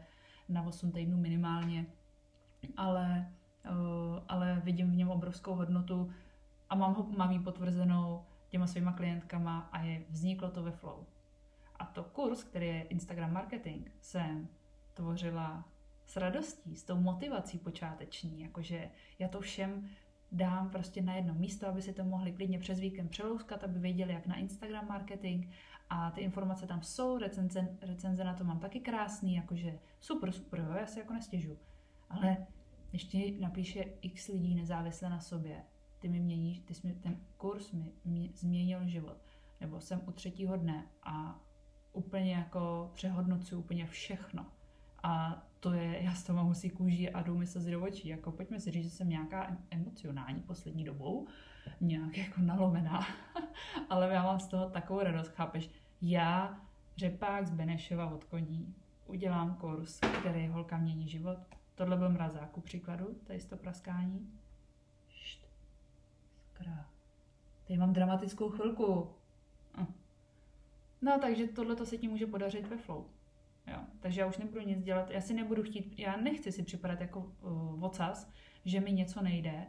na 0.49 0.63
8 0.63 0.93
týdnů 0.93 1.17
minimálně, 1.17 1.87
ale, 2.77 3.33
uh, 3.71 4.19
ale 4.29 4.63
vidím 4.65 4.91
v 4.91 4.97
něm 4.97 5.11
obrovskou 5.11 5.55
hodnotu 5.55 6.11
a 6.71 6.75
mám, 6.75 6.95
ho, 6.95 7.07
mám 7.17 7.31
ji 7.31 7.39
potvrzenou 7.39 8.23
těma 8.49 8.67
svýma 8.67 8.93
klientkama 8.93 9.69
a 9.73 9.83
je, 9.83 10.03
vzniklo 10.11 10.51
to 10.51 10.63
ve 10.63 10.71
flow. 10.71 11.07
A 11.83 11.85
to 11.85 12.05
kurz, 12.05 12.45
který 12.45 12.67
je 12.67 12.83
Instagram 12.83 13.33
marketing, 13.33 13.89
jsem 14.01 14.49
tvořila 14.95 15.69
s 16.07 16.17
radostí, 16.17 16.77
s 16.77 16.85
tou 16.85 17.01
motivací 17.01 17.59
počáteční, 17.59 18.41
jakože 18.41 18.91
já 19.19 19.29
to 19.29 19.41
všem 19.41 19.89
dám 20.33 20.71
prostě 20.71 21.03
na 21.03 21.15
jedno 21.15 21.35
místo, 21.35 21.67
aby 21.67 21.83
si 21.83 21.93
to 21.93 22.05
mohli 22.05 22.33
klidně 22.33 22.59
přes 22.59 22.81
víkend 22.81 23.09
přelouskat, 23.09 23.65
aby 23.65 23.79
věděli, 23.79 24.13
jak 24.13 24.27
na 24.27 24.37
Instagram 24.37 24.89
marketing 24.89 25.47
a 25.91 26.11
ty 26.11 26.21
informace 26.21 26.67
tam 26.67 26.83
jsou, 26.83 27.19
recenze, 27.19 27.69
recenze 27.81 28.25
na 28.25 28.35
to 28.35 28.45
mám 28.45 28.59
taky 28.59 28.81
krásný, 28.81 29.35
jakože 29.35 29.79
super, 30.01 30.33
super, 30.33 30.61
jo, 30.61 30.73
já 30.81 30.87
si 30.87 30.99
jako 30.99 31.13
nestěžu. 31.13 31.59
Ale 32.11 32.47
ještě 32.93 33.19
napíše 33.41 33.85
x 34.03 34.29
lidí 34.29 34.55
nezávisle 34.55 35.11
na 35.11 35.21
sobě, 35.21 35.65
ty 35.99 36.09
mi 36.09 36.21
měníš, 36.21 36.59
ty 36.59 36.75
jsi 36.75 36.95
ten 36.95 37.17
kurz 37.37 37.73
mi, 37.73 37.93
mi 38.05 38.31
změnil 38.35 38.89
život. 38.89 39.17
Nebo 39.61 39.81
jsem 39.81 40.03
u 40.07 40.13
třetího 40.13 40.57
dne 40.57 40.87
a 41.03 41.41
úplně 41.93 42.35
jako 42.35 42.91
přehodnocuju 42.95 43.61
úplně 43.61 43.87
všechno. 43.87 44.47
A 45.03 45.43
to 45.61 45.73
je, 45.73 46.03
já 46.03 46.15
z 46.15 46.23
toho 46.25 46.37
mám 46.37 46.47
husí 46.47 46.71
kůži 46.71 47.11
a 47.11 47.23
jdu 47.23 47.39
mi 47.39 47.47
se 47.47 47.71
do 47.71 47.83
očí. 47.83 48.09
Jako 48.09 48.33
pojďme 48.33 48.61
si 48.61 48.71
říct, 48.71 48.85
že 48.85 48.91
jsem 48.91 49.09
nějaká 49.09 49.57
emocionální 49.71 50.41
poslední 50.41 50.85
dobou, 50.85 51.27
nějak 51.81 52.19
jako 52.19 52.41
nalomená, 52.41 53.07
ale 53.91 54.15
já 54.15 54.23
mám 54.23 54.41
z 54.41 54.47
toho 54.47 54.71
takovou 54.71 55.01
radost, 55.01 55.29
chápeš? 55.29 55.71
Já, 56.03 56.61
řepák 56.97 57.47
z 57.47 57.51
Benešova 57.51 58.11
od 58.11 58.25
koní, 58.25 58.75
udělám 59.07 59.55
kurz, 59.55 60.01
který 60.01 60.49
holka 60.49 60.79
mění 60.79 61.09
život. 61.09 61.39
Tohle 61.75 61.97
byl 61.97 62.11
mrazák, 62.11 62.51
ku 62.51 62.61
příkladu, 62.61 63.15
tady 63.25 63.39
to 63.39 63.57
praskání. 63.57 64.31
Št. 65.09 65.47
Skra. 66.39 66.87
Tady 67.67 67.79
mám 67.79 67.93
dramatickou 67.93 68.51
chvilku. 68.51 69.11
No, 71.03 71.19
takže 71.21 71.49
tohle 71.49 71.77
to 71.77 71.87
se 71.87 71.99
ti 71.99 72.09
může 72.09 72.27
podařit 72.27 72.67
ve 72.67 72.77
flow. 72.77 73.07
Jo. 73.67 73.79
Takže 74.01 74.21
já 74.21 74.27
už 74.27 74.39
nebudu 74.39 74.61
nic 74.61 74.83
dělat, 74.83 75.11
já 75.11 75.21
si 75.21 75.35
nebudu 75.35 75.63
chtít, 75.63 75.99
já 75.99 76.17
nechci 76.17 76.53
si 76.53 76.63
připadat 76.63 77.01
jako 77.01 77.21
uh, 77.21 77.81
vocas, 77.81 78.33
že 78.65 78.81
mi 78.81 78.93
něco 78.93 79.23
nejde, 79.23 79.67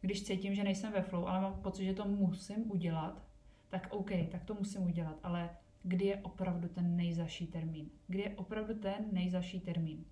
když 0.00 0.22
cítím, 0.22 0.54
že 0.54 0.64
nejsem 0.64 0.92
ve 0.92 1.02
flow, 1.02 1.26
ale 1.26 1.40
mám 1.40 1.62
pocit, 1.62 1.84
že 1.84 1.94
to 1.94 2.04
musím 2.04 2.70
udělat, 2.70 3.22
tak 3.70 3.86
OK, 3.90 4.10
tak 4.30 4.44
to 4.44 4.54
musím 4.54 4.82
udělat, 4.82 5.18
ale 5.22 5.50
kdy 5.82 6.04
je 6.04 6.16
opravdu 6.16 6.68
ten 6.68 6.96
nejzaší 6.96 7.46
termín? 7.46 7.90
Kdy 8.06 8.22
je 8.22 8.30
opravdu 8.30 8.74
ten 8.74 8.94
nejzaší 9.12 9.60
termín? 9.60 10.04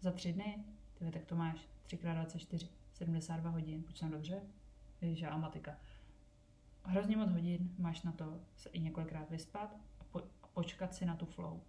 Za 0.00 0.10
tři 0.10 0.32
dny? 0.32 0.64
Tyve, 0.98 1.10
tak 1.10 1.24
to 1.24 1.36
máš 1.36 1.68
3x24, 1.88 2.68
72 2.92 3.50
hodin, 3.50 3.82
počítám 3.82 4.10
dobře? 4.10 4.42
Ježiš, 5.00 5.22
a 5.22 5.36
matika. 5.36 5.76
Hrozně 6.84 7.16
moc 7.16 7.30
hodin 7.30 7.74
máš 7.78 8.02
na 8.02 8.12
to 8.12 8.40
se 8.56 8.68
i 8.68 8.80
několikrát 8.80 9.30
vyspat 9.30 9.76
počkat 10.54 10.94
si 10.94 11.04
na 11.04 11.16
tu 11.16 11.26
flow. 11.26 11.60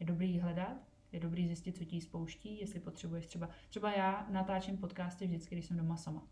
Je 0.00 0.06
dobrý 0.06 0.40
hledat, 0.40 0.76
je 1.12 1.20
dobrý 1.20 1.46
zjistit, 1.46 1.76
co 1.76 1.84
ti 1.84 2.00
spouští, 2.00 2.60
jestli 2.60 2.80
potřebuješ 2.80 3.26
třeba. 3.26 3.48
Třeba 3.68 3.92
já 3.92 4.26
natáčím 4.30 4.76
podcasty 4.76 5.26
vždycky, 5.26 5.54
když 5.54 5.66
jsem 5.66 5.76
doma 5.76 5.96
sama. 5.96 6.22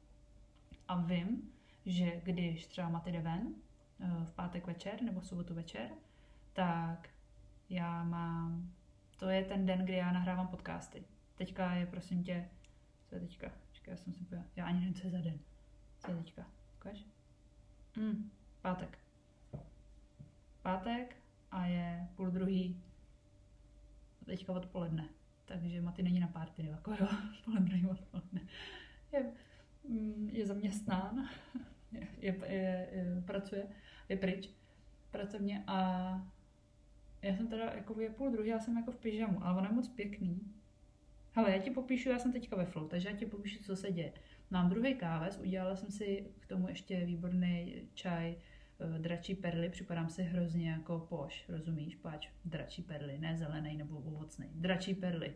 A 0.89 1.03
vím, 1.03 1.53
že 1.87 2.21
když 2.25 2.67
třeba 2.67 2.89
Maty 2.89 3.13
jde 3.13 3.21
ven 3.21 3.55
eh, 4.01 4.25
v 4.25 4.33
pátek 4.33 4.67
večer 4.67 5.03
nebo 5.03 5.21
v 5.21 5.27
sobotu 5.27 5.55
večer, 5.55 5.91
tak 6.53 7.09
já 7.69 8.05
mám, 8.05 8.73
to 9.17 9.29
je 9.29 9.45
ten 9.45 9.67
den, 9.67 9.85
kdy 9.85 9.93
já 9.93 10.13
nahrávám 10.13 10.49
podcasty. 10.49 11.05
Teďka 11.35 11.75
je, 11.75 11.87
prosím 11.87 12.25
tě, 12.25 12.49
co 13.05 13.15
je 13.15 13.21
teďka? 13.21 13.53
Čekaj, 13.73 13.93
já 13.93 13.97
jsem 13.97 14.13
si 14.13 14.25
pojela. 14.25 14.47
Já 14.57 14.67
ani 14.67 14.79
nevím, 14.79 14.95
co 14.95 15.07
je 15.07 15.11
za 15.11 15.21
den. 15.21 15.39
Co 15.99 16.11
je 16.11 16.17
teďka? 16.17 16.47
Ukáž? 16.77 17.05
Mm, 17.97 18.31
pátek. 18.63 18.99
pátek 20.63 21.17
a 21.51 21.67
je 21.67 22.09
půl 22.17 22.31
druhý 22.31 22.83
teďka 24.27 24.53
odpoledne. 24.53 25.09
Takže 25.45 25.81
Maty 25.81 26.03
není 26.03 26.21
na 26.21 26.29
párty, 26.29 26.67
jako 26.67 26.91
jo, 26.91 27.09
půl 27.45 27.55
druhý 27.55 27.87
odpoledne. 27.87 28.41
Je, 29.13 29.33
mm, 29.89 30.31
je 30.33 30.47
zaměstnán, 30.47 31.29
je, 31.93 32.09
je, 32.19 32.37
je, 32.47 32.89
je, 32.93 33.23
pracuje, 33.27 33.67
je 34.09 34.17
pryč 34.17 34.51
pracovně 35.11 35.65
a 35.67 35.79
já 37.23 37.37
jsem 37.37 37.49
teda 37.49 37.65
jako 37.65 38.01
je 38.01 38.11
půl 38.11 38.31
druhý, 38.31 38.49
já 38.49 38.59
jsem 38.59 38.77
jako 38.77 38.93
v 38.93 38.97
pyžamu, 38.97 39.45
ale 39.45 39.59
ono 39.59 39.69
je 39.69 39.75
moc 39.75 39.89
pěkný. 39.89 40.53
Hele, 41.33 41.53
já 41.53 41.59
ti 41.59 41.71
popíšu, 41.71 42.09
já 42.09 42.19
jsem 42.19 42.33
teďka 42.33 42.57
ve 42.57 42.65
flow, 42.65 42.89
takže 42.89 43.09
já 43.09 43.17
ti 43.17 43.27
popíšu, 43.27 43.65
co 43.65 43.77
se 43.77 43.93
děje. 43.93 44.13
Mám 44.53 44.69
druhý 44.69 44.95
káves, 44.95 45.39
udělala 45.39 45.77
jsem 45.77 45.91
si 45.91 46.27
k 46.41 46.47
tomu 46.47 46.69
ještě 46.69 47.05
výborný 47.05 47.75
čaj 47.95 48.35
eh, 48.35 48.99
dračí 48.99 49.35
perly, 49.35 49.71
připadám 49.71 50.09
si 50.09 50.23
hrozně 50.23 50.71
jako 50.71 50.99
poš, 50.99 51.49
rozumíš, 51.49 51.97
páč, 51.97 52.29
dračí 52.45 52.83
perly, 52.83 53.19
ne 53.19 53.37
zelený 53.37 53.77
nebo 53.77 53.97
ovocný, 53.99 54.47
dračí 54.55 54.95
perly, 54.95 55.35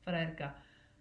frérka. 0.00 0.54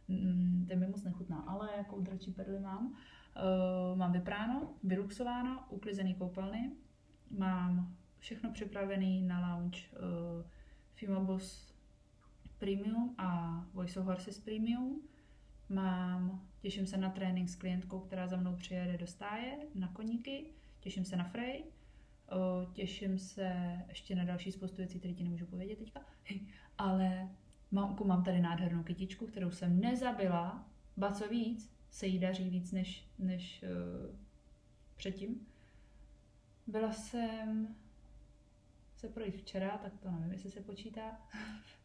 Mm, 0.08 0.66
ten 0.68 0.80
mi 0.80 0.88
moc 0.88 1.04
nechutná, 1.04 1.40
ale 1.48 1.70
jako 1.78 2.00
dračí 2.00 2.32
perly 2.32 2.60
mám. 2.60 2.88
Uh, 2.88 3.98
mám 3.98 4.12
vypráno, 4.12 4.74
vyluxováno, 4.84 5.66
uklizený 5.70 6.16
koupelny, 6.16 6.72
mám 7.32 7.96
všechno 8.20 8.52
připravený 8.52 9.22
na 9.22 9.56
lounge 9.56 9.80
uh, 9.92 10.46
Fima 10.94 11.20
Boss 11.20 11.74
Premium 12.58 13.16
a 13.18 13.62
Voice 13.74 14.00
of 14.00 14.06
Horses 14.06 14.40
Premium. 14.40 15.02
Mám, 15.70 16.49
těším 16.62 16.88
se 16.88 16.98
na 16.98 17.10
trénink 17.10 17.50
s 17.50 17.56
klientkou, 17.56 18.00
která 18.00 18.28
za 18.28 18.38
mnou 18.38 18.56
přijede 18.56 18.98
do 18.98 19.08
stáje 19.08 19.58
na 19.76 19.88
koníky. 19.88 20.46
Těším 20.80 21.06
se 21.06 21.16
na 21.16 21.24
Frey. 21.24 21.64
Uh, 21.64 22.74
těším 22.74 23.20
se 23.20 23.80
ještě 23.88 24.16
na 24.16 24.24
další 24.24 24.52
spoustu 24.52 24.78
věcí, 24.78 25.00
které 25.00 25.14
ti 25.14 25.24
nemůžu 25.24 25.46
povědět 25.46 25.80
teďka. 25.80 26.06
Ale 26.78 27.30
mám, 27.72 27.98
mám 28.06 28.24
tady 28.24 28.42
nádhernou 28.42 28.84
kytičku, 28.84 29.28
kterou 29.28 29.52
jsem 29.52 29.80
nezabila. 29.80 30.70
Ba 30.98 31.12
co 31.12 31.28
víc, 31.28 31.74
se 31.90 32.08
jí 32.08 32.20
daří 32.20 32.50
víc 32.50 32.72
než, 32.72 33.08
než 33.20 33.64
uh, 33.64 34.16
předtím. 34.96 35.48
Byla 36.68 36.92
jsem 36.92 37.76
se 38.96 39.10
projít 39.10 39.36
včera, 39.36 39.78
tak 39.78 39.98
to 39.98 40.12
nevím, 40.12 40.32
jestli 40.32 40.52
se 40.52 40.62
počítá. 40.62 41.22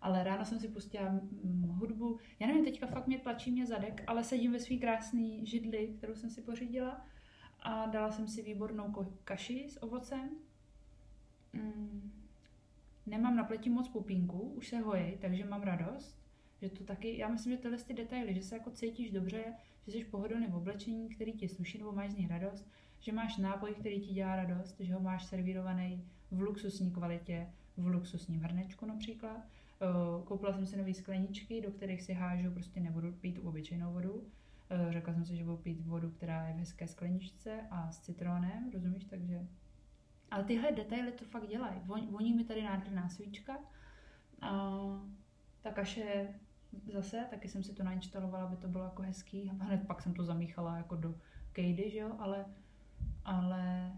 ale 0.00 0.24
ráno 0.24 0.44
jsem 0.44 0.60
si 0.60 0.68
pustila 0.68 1.20
hudbu. 1.68 2.18
Já 2.38 2.46
nevím, 2.46 2.64
teďka 2.64 2.86
fakt 2.86 3.06
mě 3.06 3.18
tlačí 3.18 3.50
mě 3.50 3.66
zadek, 3.66 4.04
ale 4.06 4.24
sedím 4.24 4.52
ve 4.52 4.58
svý 4.58 4.78
krásný 4.78 5.46
židli, 5.46 5.94
kterou 5.98 6.14
jsem 6.14 6.30
si 6.30 6.42
pořídila 6.42 7.06
a 7.60 7.86
dala 7.86 8.10
jsem 8.10 8.28
si 8.28 8.42
výbornou 8.42 8.94
kaši 9.24 9.66
s 9.68 9.82
ovocem. 9.82 10.30
Mm, 11.52 12.12
nemám 13.06 13.36
na 13.36 13.44
pleti 13.44 13.70
moc 13.70 13.88
pupínku, 13.88 14.38
už 14.38 14.68
se 14.68 14.78
hojí, 14.78 15.18
takže 15.20 15.44
mám 15.44 15.62
radost. 15.62 16.20
Že 16.62 16.70
to 16.70 16.84
taky, 16.84 17.18
já 17.18 17.28
myslím, 17.28 17.52
že 17.52 17.58
tyhle 17.58 17.78
ty 17.78 17.94
detaily, 17.94 18.34
že 18.34 18.42
se 18.42 18.54
jako 18.54 18.70
cítíš 18.70 19.10
dobře, 19.10 19.44
že 19.86 19.98
jsi 19.98 20.04
pohodlný 20.04 20.46
v 20.46 20.56
oblečení, 20.56 21.08
který 21.08 21.32
ti 21.32 21.48
sluší 21.48 21.78
nebo 21.78 21.92
máš 21.92 22.10
z 22.10 22.16
něj 22.16 22.28
radost, 22.28 22.70
že 23.00 23.12
máš 23.12 23.36
nápoj, 23.36 23.74
který 23.74 24.00
ti 24.00 24.14
dělá 24.14 24.36
radost, 24.36 24.80
že 24.80 24.94
ho 24.94 25.00
máš 25.00 25.24
servírovaný 25.24 26.04
v 26.30 26.40
luxusní 26.40 26.90
kvalitě, 26.90 27.46
v 27.76 27.86
luxusním 27.86 28.40
hrnečku 28.40 28.86
například. 28.86 29.40
Koupila 30.24 30.52
jsem 30.52 30.66
si 30.66 30.76
nové 30.76 30.94
skleničky, 30.94 31.60
do 31.60 31.70
kterých 31.70 32.02
si 32.02 32.12
hážu, 32.12 32.50
prostě 32.50 32.80
nebudu 32.80 33.12
pít 33.12 33.38
obyčejnou 33.38 33.92
vodu. 33.92 34.26
Řekla 34.90 35.14
jsem 35.14 35.24
si, 35.24 35.36
že 35.36 35.44
budu 35.44 35.56
pít 35.56 35.86
vodu, 35.86 36.10
která 36.10 36.46
je 36.46 36.54
v 36.54 36.56
hezké 36.56 36.88
skleničce 36.88 37.60
a 37.70 37.90
s 37.90 38.00
citronem, 38.00 38.70
rozumíš, 38.72 39.04
takže... 39.04 39.46
Ale 40.30 40.44
tyhle 40.44 40.72
detaily 40.72 41.12
to 41.12 41.24
fakt 41.24 41.48
dělají. 41.48 41.80
Voní 42.10 42.34
mi 42.34 42.44
tady 42.44 42.62
nádherná 42.62 43.08
svíčka. 43.08 43.58
A 44.40 44.78
ta 45.62 45.70
kaše 45.70 46.34
zase, 46.92 47.26
taky 47.30 47.48
jsem 47.48 47.62
si 47.62 47.74
to 47.74 47.82
nainštalovala, 47.82 48.44
aby 48.44 48.56
to 48.56 48.68
bylo 48.68 48.84
jako 48.84 49.02
hezký. 49.02 49.48
Hned 49.58 49.86
pak 49.86 50.02
jsem 50.02 50.14
to 50.14 50.24
zamíchala 50.24 50.76
jako 50.76 50.96
do 50.96 51.14
kejdy, 51.52 51.90
že 51.90 51.98
jo, 51.98 52.16
ale, 52.18 52.46
ale 53.24 53.92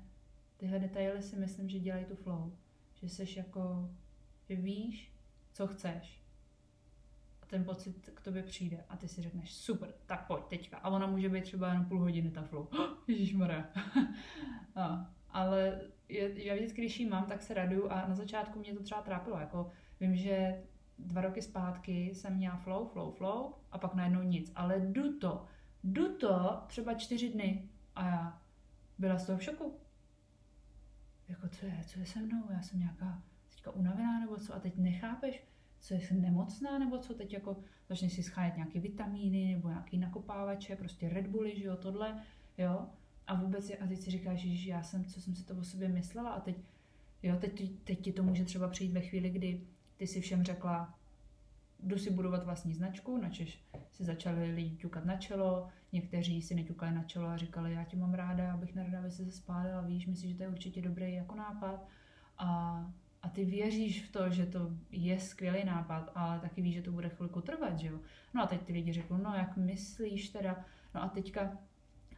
tyhle 0.57 0.79
detaily 0.79 1.23
si 1.23 1.37
myslím, 1.37 1.68
že 1.68 1.79
dělají 1.79 2.05
tu 2.05 2.16
flow. 2.16 2.53
Že 2.95 3.09
seš 3.09 3.37
jako, 3.37 3.90
že 4.49 4.57
víš, 4.57 5.12
co 5.53 5.67
chceš. 5.67 6.23
A 7.43 7.47
ten 7.47 7.65
pocit 7.65 8.11
k 8.15 8.21
tobě 8.21 8.43
přijde 8.43 8.85
a 8.88 8.97
ty 8.97 9.09
si 9.09 9.23
řekneš, 9.23 9.55
super, 9.55 9.95
tak 10.07 10.27
pojď 10.27 10.45
teďka. 10.45 10.77
A 10.77 10.91
ona 10.91 11.07
může 11.07 11.29
být 11.29 11.45
třeba 11.45 11.69
jenom 11.69 11.85
půl 11.85 12.01
hodiny 12.01 12.31
ta 12.31 12.43
flow. 12.43 12.69
Ježišmarja. 13.09 13.69
no, 14.77 15.07
ale 15.31 15.81
je, 16.09 16.47
já 16.47 16.55
vždycky, 16.55 16.81
když 16.81 17.01
ji 17.01 17.09
mám, 17.09 17.27
tak 17.27 17.43
se 17.43 17.55
raduju 17.55 17.91
a 17.91 18.09
na 18.09 18.15
začátku 18.15 18.59
mě 18.59 18.75
to 18.75 18.83
třeba 18.83 19.03
trápilo. 19.03 19.38
Jako 19.38 19.71
vím, 20.01 20.17
že 20.17 20.62
dva 20.99 21.21
roky 21.21 21.43
zpátky 21.43 22.15
jsem 22.15 22.37
měla 22.37 22.57
flow, 22.57 22.88
flow, 22.88 23.12
flow 23.12 23.53
a 23.73 23.79
pak 23.79 23.95
najednou 23.95 24.23
nic. 24.23 24.53
Ale 24.55 24.81
jdu 24.81 25.19
to, 25.19 25.45
jdu 25.85 26.17
to 26.17 26.62
třeba 26.67 26.95
čtyři 26.95 27.29
dny 27.29 27.69
a 27.95 28.07
já 28.07 28.43
byla 28.99 29.19
z 29.19 29.27
toho 29.27 29.38
v 29.38 29.43
šoku 29.43 29.83
jako 31.33 31.49
co 31.49 31.67
je, 31.67 31.85
co 31.87 32.01
je 32.01 32.07
se 32.07 32.21
mnou, 32.21 32.43
já 32.51 32.62
jsem 32.62 32.79
nějaká 32.79 33.23
teďka 33.62 33.79
unavená 33.79 34.20
nebo 34.20 34.37
co? 34.37 34.55
A 34.55 34.61
teď 34.61 34.77
nechápeš, 34.77 35.44
co 35.79 35.94
jsem 35.94 36.22
nemocná 36.22 36.79
nebo 36.79 36.98
co, 36.98 37.14
teď 37.14 37.33
jako 37.33 37.57
začneš 37.88 38.12
si 38.12 38.22
schánět 38.22 38.57
nějaké 38.57 38.81
vitamíny 38.81 39.55
nebo 39.55 39.68
nějaký 39.68 39.98
nakopávače, 39.98 40.77
prostě 40.77 41.09
Red 41.09 41.27
Bulli, 41.27 41.59
že 41.59 41.64
jo, 41.64 41.77
tohle, 41.77 42.22
jo, 42.59 42.87
a 43.27 43.35
vůbec, 43.35 43.70
a 43.81 43.87
teď 43.87 43.98
si 43.98 44.11
říkáš, 44.11 44.40
že 44.40 44.70
já 44.70 44.83
jsem, 44.83 45.05
co 45.05 45.20
jsem 45.20 45.35
si 45.35 45.44
to 45.44 45.55
o 45.55 45.64
sobě 45.64 45.88
myslela? 45.88 46.31
A 46.31 46.40
teď, 46.40 46.57
jo, 47.22 47.37
teď, 47.40 47.72
teď 47.85 48.01
ti 48.01 48.12
to 48.12 48.22
může 48.22 48.44
třeba 48.44 48.68
přijít 48.68 48.92
ve 48.92 49.01
chvíli, 49.01 49.31
kdy 49.31 49.61
ty 49.96 50.07
si 50.07 50.20
všem 50.20 50.42
řekla, 50.42 50.98
jdu 51.83 51.98
si 51.98 52.11
budovat 52.11 52.44
vlastní 52.44 52.75
značku, 52.75 53.16
načež 53.16 53.64
si 53.92 54.05
začali 54.05 54.55
lidi 54.55 54.77
ťukat 54.77 55.05
na 55.05 55.16
čelo, 55.16 55.68
někteří 55.92 56.42
si 56.42 56.55
neťukali 56.55 56.94
na 56.94 57.05
čelo 57.05 57.27
a 57.27 57.37
říkali, 57.37 57.72
já 57.72 57.85
tě 57.85 57.96
mám 57.96 58.14
ráda, 58.14 58.53
abych 58.53 58.75
nerada, 58.75 58.98
aby 58.98 59.11
se 59.11 59.33
spálila, 59.33 59.81
víš, 59.81 60.07
myslíš, 60.07 60.31
že 60.31 60.37
to 60.37 60.42
je 60.42 60.48
určitě 60.48 60.83
dobrý 60.83 61.14
jako 61.14 61.35
nápad. 61.35 61.88
A, 62.38 62.92
a 63.23 63.29
ty 63.29 63.45
věříš 63.45 64.05
v 64.05 64.13
to, 64.13 64.31
že 64.31 64.47
to 64.47 64.71
je 64.91 65.21
skvělý 65.21 65.65
nápad, 65.65 66.13
ale 66.15 66.41
taky 66.41 66.63
víš, 66.63 66.75
že 66.75 66.83
to 66.83 66.93
bude 66.93 67.09
chvilku 67.09 67.41
trvat, 67.41 67.79
že 67.79 67.89
jo. 67.89 67.99
No 68.35 68.43
a 68.43 68.47
teď 68.47 68.63
ty 68.63 68.73
lidi 68.73 68.93
řeknou, 68.93 69.17
no 69.17 69.35
jak 69.35 69.57
myslíš 69.57 70.29
teda, 70.29 70.65
no 70.95 71.03
a 71.03 71.09
teďka 71.09 71.59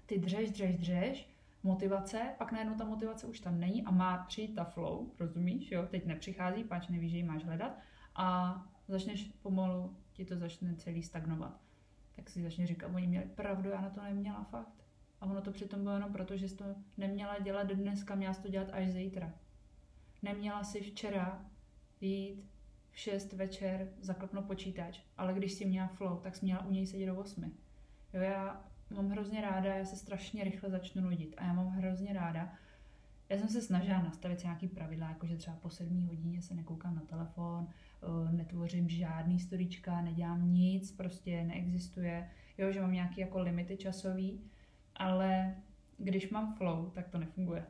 ty 0.07 0.19
dřeš, 0.19 0.51
dřeš, 0.51 0.77
dřeš, 0.77 1.35
motivace, 1.62 2.35
pak 2.38 2.53
najednou 2.53 2.75
ta 2.75 2.85
motivace 2.85 3.27
už 3.27 3.40
tam 3.40 3.61
není 3.61 3.85
a 3.85 3.90
má 3.90 4.19
přijít 4.19 4.55
ta 4.55 4.64
flow, 4.64 5.11
rozumíš, 5.21 5.71
jo, 5.71 5.87
teď 5.90 6.07
nepřichází, 6.07 6.64
pač 6.64 6.88
nevíš, 6.88 7.11
že 7.11 7.17
ji 7.17 7.23
máš 7.23 7.45
hledat 7.45 7.79
a 8.14 8.59
začneš 8.88 9.31
pomalu, 9.43 9.97
ti 10.12 10.25
to 10.25 10.37
začne 10.37 10.75
celý 10.75 11.03
stagnovat. 11.03 11.61
Tak 12.17 12.31
si 12.31 12.43
začne 12.43 12.67
říkat, 12.67 12.90
oni 12.95 13.07
měli 13.07 13.27
pravdu, 13.27 13.71
já 13.71 13.81
na 13.81 13.90
to 13.90 14.03
neměla 14.03 14.45
fakt. 14.45 14.85
A 15.21 15.27
ono 15.27 15.40
to 15.40 15.53
přitom 15.53 15.83
bylo 15.83 15.95
jenom 15.95 16.12
proto, 16.12 16.37
že 16.37 16.49
jsi 16.49 16.57
to 16.57 16.64
neměla 16.97 17.38
dělat 17.38 17.67
dneska, 17.67 18.14
měla 18.14 18.35
jsi 18.35 18.43
to 18.43 18.49
dělat 18.49 18.69
až 18.73 18.90
zítra. 18.90 19.33
Neměla 20.24 20.64
si 20.64 20.80
včera 20.80 21.44
jít 22.00 22.44
v 22.90 22.98
6 22.98 23.32
večer 23.32 23.88
zaklopnout 24.00 24.44
počítač, 24.44 25.00
ale 25.16 25.34
když 25.34 25.52
si 25.52 25.64
měla 25.64 25.87
flow, 25.87 26.18
tak 26.18 26.37
jsi 26.37 26.44
měla 26.44 26.64
u 26.64 26.70
něj 26.70 26.87
sedět 26.87 27.06
do 27.06 27.16
8. 27.16 27.52
Jo, 28.12 28.20
já 28.20 28.64
mám 28.90 29.10
hrozně 29.10 29.40
ráda, 29.40 29.74
já 29.74 29.84
se 29.84 29.96
strašně 29.96 30.44
rychle 30.44 30.70
začnu 30.70 31.02
nudit 31.02 31.34
a 31.37 31.44
já 31.44 31.52
mám 31.52 31.68
hrozně 31.68 32.12
ráda, 32.12 32.52
já 33.28 33.38
jsem 33.38 33.48
se 33.48 33.62
snažila 33.62 34.02
nastavit 34.02 34.40
si 34.40 34.46
nějaký 34.46 34.68
pravidla, 34.68 35.08
jako 35.08 35.26
že 35.26 35.37
třeba 35.37 35.56
po 35.56 35.70
sedmý 35.70 36.06
hodině 36.06 36.42
se 36.42 36.54
nekoukám 36.54 36.94
na 36.94 37.02
telefon, 37.02 37.68
Eh, 38.04 38.32
netvořím 38.32 38.88
žádný 38.88 39.38
storička, 39.38 40.00
nedělám 40.00 40.52
nic, 40.52 40.92
prostě 40.92 41.44
neexistuje, 41.44 42.30
jo, 42.58 42.72
že 42.72 42.80
mám 42.80 42.92
nějaký 42.92 43.20
jako 43.20 43.40
limity 43.40 43.76
časový, 43.76 44.40
ale 44.96 45.54
když 45.98 46.30
mám 46.30 46.54
flow, 46.54 46.90
tak 46.90 47.08
to 47.08 47.18
nefunguje. 47.18 47.66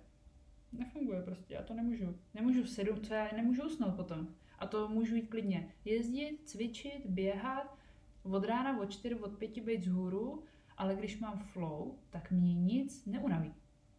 Nefunguje 0.79 1.23
prostě, 1.23 1.55
já 1.55 1.63
to 1.63 1.75
nemůžu. 1.75 2.19
Nemůžu 2.35 2.67
sedm, 2.67 3.01
co 3.01 3.15
já 3.15 3.29
nemůžu 3.37 3.63
usnout 3.63 3.95
potom. 3.95 4.29
A 4.59 4.67
to 4.67 4.89
můžu 4.89 5.17
jít 5.17 5.27
klidně. 5.27 5.69
Jezdit, 5.85 6.39
cvičit, 6.45 7.07
běhat, 7.07 7.79
od 8.23 8.45
rána, 8.45 8.81
od 8.81 8.91
čtyři, 8.91 9.15
od 9.15 9.39
pěti 9.39 9.61
být 9.61 9.81
vzhůru, 9.81 10.45
ale 10.77 10.95
když 10.95 11.19
mám 11.19 11.39
flow, 11.39 11.99
tak 12.11 12.31
mě 12.31 12.55
nic 12.55 13.07
neunaví. 13.07 13.55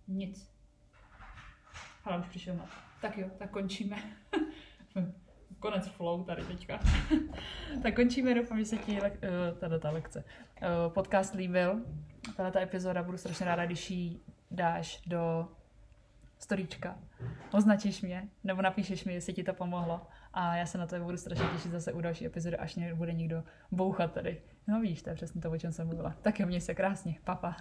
Nic. 0.08 0.52
Ale 2.04 2.20
už 2.20 2.28
přišel 2.28 2.56
mat. 2.56 2.70
Tak 3.02 3.18
jo, 3.18 3.30
tak 3.38 3.50
končíme. 3.52 3.98
konec 5.60 5.88
flow 5.88 6.24
tady 6.24 6.44
teďka. 6.44 6.80
tak 7.84 7.96
končíme, 7.96 8.34
doufám, 8.34 8.60
že 8.60 8.66
se 8.66 8.78
ti 8.78 9.00
le- 9.00 9.10
uh, 9.12 9.58
tato 9.60 9.80
ta 9.80 9.90
lekce 9.90 10.24
uh, 10.62 10.94
podcast 10.94 11.34
líbil. 11.34 11.86
Tato 12.38 12.52
ta 12.52 12.62
epizoda, 12.62 13.04
budu 13.04 13.18
strašně 13.18 13.46
ráda, 13.46 13.66
když 13.66 13.92
ji 13.92 14.20
dáš 14.52 15.02
do 15.08 15.48
storíčka. 16.46 16.98
Označíš 17.54 18.02
mě, 18.02 18.30
nebo 18.44 18.62
napíšeš 18.62 19.06
mi, 19.06 19.14
jestli 19.14 19.34
ti 19.34 19.44
to 19.44 19.54
pomohlo. 19.54 20.08
A 20.34 20.56
já 20.56 20.66
se 20.66 20.78
na 20.78 20.88
to 20.88 21.00
budu 21.00 21.18
strašně 21.18 21.46
těšit 21.46 21.72
zase 21.72 21.94
u 21.94 22.02
další 22.02 22.26
epizody, 22.26 22.58
až 22.58 22.76
mě 22.76 22.94
bude 22.94 23.14
někdo 23.14 23.44
bouchat 23.72 24.12
tady. 24.12 24.42
No 24.68 24.82
víš, 24.82 25.02
to 25.02 25.10
je 25.10 25.16
přesně 25.16 25.42
to, 25.42 25.52
o 25.52 25.58
čem 25.58 25.72
jsem 25.72 25.88
mluvila. 25.88 26.16
Tak 26.22 26.40
jo, 26.40 26.48
měj 26.48 26.62
se 26.62 26.76
krásně. 26.76 27.16
Papa. 27.24 27.56